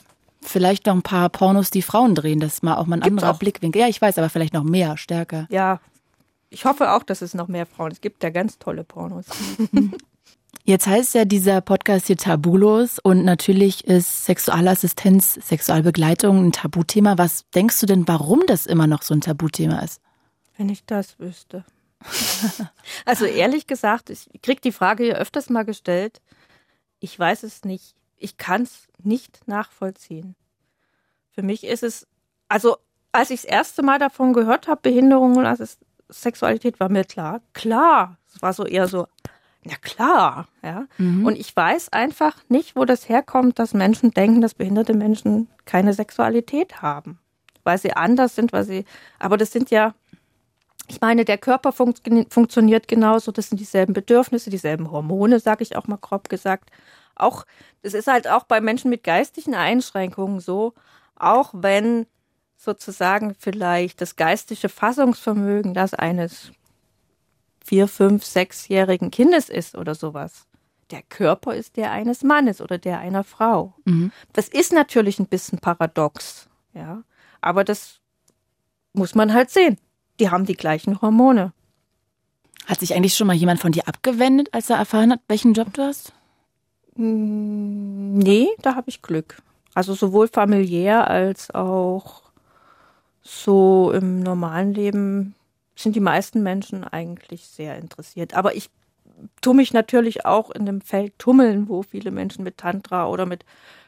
[0.43, 3.23] vielleicht noch ein paar Pornos, die Frauen drehen, das ist mal auch mal ein Gibt's
[3.23, 3.39] anderer auch.
[3.39, 3.81] Blickwinkel.
[3.81, 5.47] Ja, ich weiß, aber vielleicht noch mehr, stärker.
[5.51, 5.81] Ja,
[6.55, 7.91] ich hoffe auch, dass es noch mehr Frauen.
[7.91, 9.27] Es gibt ja ganz tolle Pornos.
[10.65, 17.19] Jetzt heißt ja dieser Podcast hier Tabulos und natürlich ist Sexualassistenz, Sexualbegleitung ein Tabuthema.
[17.19, 20.01] Was denkst du denn, warum das immer noch so ein Tabuthema ist?
[20.57, 21.65] Wenn ich das wüsste.
[23.05, 26.23] also ehrlich gesagt, ich kriege die Frage hier öfters mal gestellt.
[27.01, 27.95] Ich weiß es nicht.
[28.17, 30.35] Ich kann es nicht nachvollziehen.
[31.33, 32.07] Für mich ist es,
[32.49, 32.77] also
[33.13, 35.47] als ich das erste Mal davon gehört habe, Behinderung und
[36.23, 37.41] Sexualität war mir klar.
[37.53, 38.19] Klar.
[38.35, 39.07] Es war so eher so,
[39.65, 40.87] na klar, ja.
[40.99, 41.25] Mhm.
[41.25, 45.95] Und ich weiß einfach nicht, wo das herkommt, dass Menschen denken, dass behinderte Menschen keine
[45.95, 47.19] Sexualität haben.
[47.63, 48.85] Weil sie anders sind, weil sie,
[49.19, 49.95] aber das sind ja,
[50.87, 55.77] ich meine, der Körper funkt, funktioniert genauso, das sind dieselben Bedürfnisse, dieselben Hormone, sage ich
[55.77, 56.71] auch mal grob gesagt.
[57.15, 57.47] Auch,
[57.83, 60.75] das ist halt auch bei Menschen mit geistigen Einschränkungen so,
[61.17, 62.07] auch wenn
[62.57, 66.53] sozusagen vielleicht das geistige Fassungsvermögen das eines
[67.65, 70.47] vier, fünf, sechsjährigen Kindes ist oder sowas.
[70.91, 73.75] Der Körper ist der eines Mannes oder der einer Frau.
[73.85, 74.13] Mhm.
[74.33, 77.03] Das ist natürlich ein bisschen paradox, ja.
[77.41, 78.01] Aber das
[78.93, 79.79] muss man halt sehen.
[80.21, 81.53] Die haben die gleichen Hormone.
[82.67, 85.73] Hat sich eigentlich schon mal jemand von dir abgewendet, als er erfahren hat, welchen Job
[85.73, 86.13] du hast?
[86.97, 89.43] Hm, nee, da habe ich Glück.
[89.75, 92.24] Also sowohl familiär als auch
[93.25, 95.35] so im normalen Leben
[95.75, 98.35] sind die meisten Menschen eigentlich sehr interessiert.
[98.35, 98.71] Aber ich
[99.41, 103.45] tue mich natürlich auch in dem Feld tummeln, wo viele Menschen mit Tantra oder mit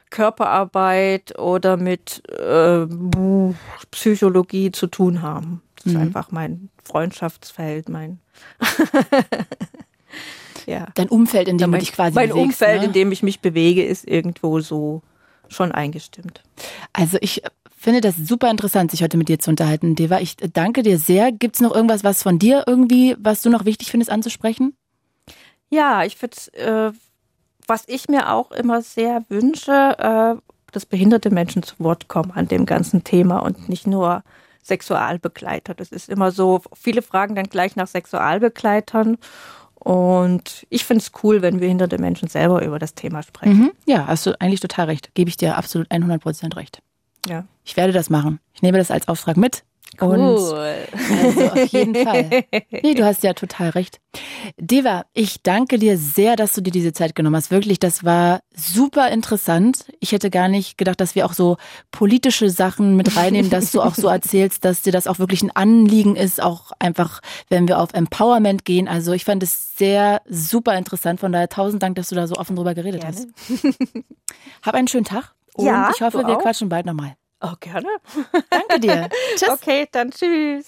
[0.09, 2.87] Körperarbeit oder mit äh,
[3.91, 5.61] Psychologie zu tun haben.
[5.75, 5.91] Das mhm.
[5.91, 8.19] ist einfach mein Freundschaftsfeld, mein
[10.65, 10.87] ja.
[10.95, 12.35] Dein Umfeld, in dem ja, mein, du dich quasi mein bewegst.
[12.35, 12.87] Mein Umfeld, ne?
[12.87, 15.03] in dem ich mich bewege, ist irgendwo so
[15.49, 16.41] schon eingestimmt.
[16.93, 17.43] Also ich
[17.77, 20.19] finde das super interessant, sich heute mit dir zu unterhalten, Deva.
[20.19, 21.31] Ich danke dir sehr.
[21.31, 24.75] Gibt es noch irgendwas, was von dir irgendwie, was du noch wichtig findest anzusprechen?
[25.69, 26.91] Ja, ich finde, äh,
[27.67, 32.47] was ich mir auch immer sehr wünsche, äh, dass behinderte Menschen zu Wort kommen an
[32.47, 34.23] dem ganzen Thema und nicht nur
[34.63, 35.73] Sexualbegleiter.
[35.73, 39.17] Das ist immer so, viele fragen dann gleich nach Sexualbegleitern.
[39.75, 43.57] Und ich finde es cool, wenn behinderte Menschen selber über das Thema sprechen.
[43.57, 43.71] Mhm.
[43.85, 45.13] Ja, hast du eigentlich total recht.
[45.13, 46.81] Gebe ich dir absolut 100 Prozent recht.
[47.27, 47.45] Ja.
[47.63, 48.39] Ich werde das machen.
[48.53, 49.63] Ich nehme das als Auftrag mit.
[49.99, 50.17] Cool.
[50.19, 52.43] Und also auf jeden Fall.
[52.83, 53.99] Nee, du hast ja total recht.
[54.57, 57.51] Deva, ich danke dir sehr, dass du dir diese Zeit genommen hast.
[57.51, 59.85] Wirklich, das war super interessant.
[59.99, 61.57] Ich hätte gar nicht gedacht, dass wir auch so
[61.91, 65.55] politische Sachen mit reinnehmen, dass du auch so erzählst, dass dir das auch wirklich ein
[65.55, 68.87] Anliegen ist, auch einfach, wenn wir auf Empowerment gehen.
[68.87, 71.19] Also ich fand es sehr super interessant.
[71.19, 73.15] Von daher tausend Dank, dass du da so offen drüber geredet Gerne.
[73.15, 73.27] hast.
[74.61, 75.33] Hab einen schönen Tag.
[75.57, 76.41] Und ja, ich hoffe, wir auch.
[76.41, 77.15] quatschen bald nochmal.
[77.41, 77.87] Oh, gerne.
[78.49, 79.09] Danke dir.
[79.35, 79.49] tschüss.
[79.49, 80.67] Okay, dann tschüss.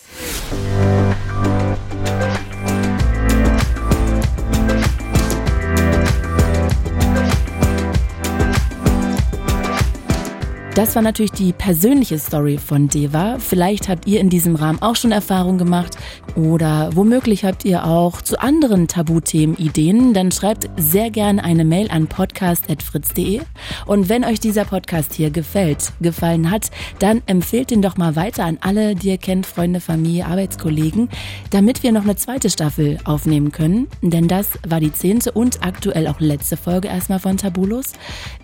[10.76, 13.38] Das war natürlich die persönliche Story von Deva.
[13.40, 15.98] Vielleicht habt ihr in diesem Rahmen auch schon Erfahrung gemacht
[16.36, 20.14] oder womöglich habt ihr auch zu anderen Tabuthemen Ideen.
[20.14, 23.42] Dann schreibt sehr gerne eine Mail an podcast.fritz.de.
[23.88, 28.46] Und wenn euch dieser Podcast hier gefällt, gefallen hat, dann empfehlt ihn doch mal weiter
[28.46, 31.10] an alle, die ihr kennt, Freunde, Familie, Arbeitskollegen,
[31.50, 33.88] damit wir noch eine zweite Staffel aufnehmen können.
[34.02, 37.94] Denn das war die zehnte und aktuell auch letzte Folge erstmal von Tabulos.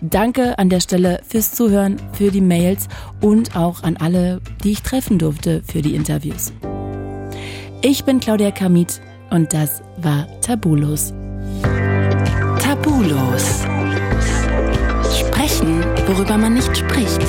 [0.02, 2.88] Danke an der Stelle fürs Zuhören, für für die Mails
[3.20, 6.52] und auch an alle, die ich treffen durfte für die Interviews.
[7.82, 9.00] Ich bin Claudia Kamit
[9.30, 11.14] und das war Tabulos.
[12.58, 13.62] Tabulos.
[15.20, 17.20] Sprechen, worüber man nicht spricht.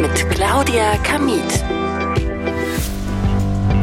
[0.00, 1.64] Mit Claudia Kamit.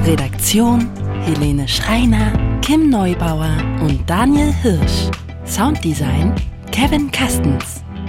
[0.06, 0.90] Redaktion
[1.26, 5.10] Helene Schreiner, Kim Neubauer und Daniel Hirsch.
[5.46, 6.34] Sounddesign
[6.72, 7.84] Kevin Kastens.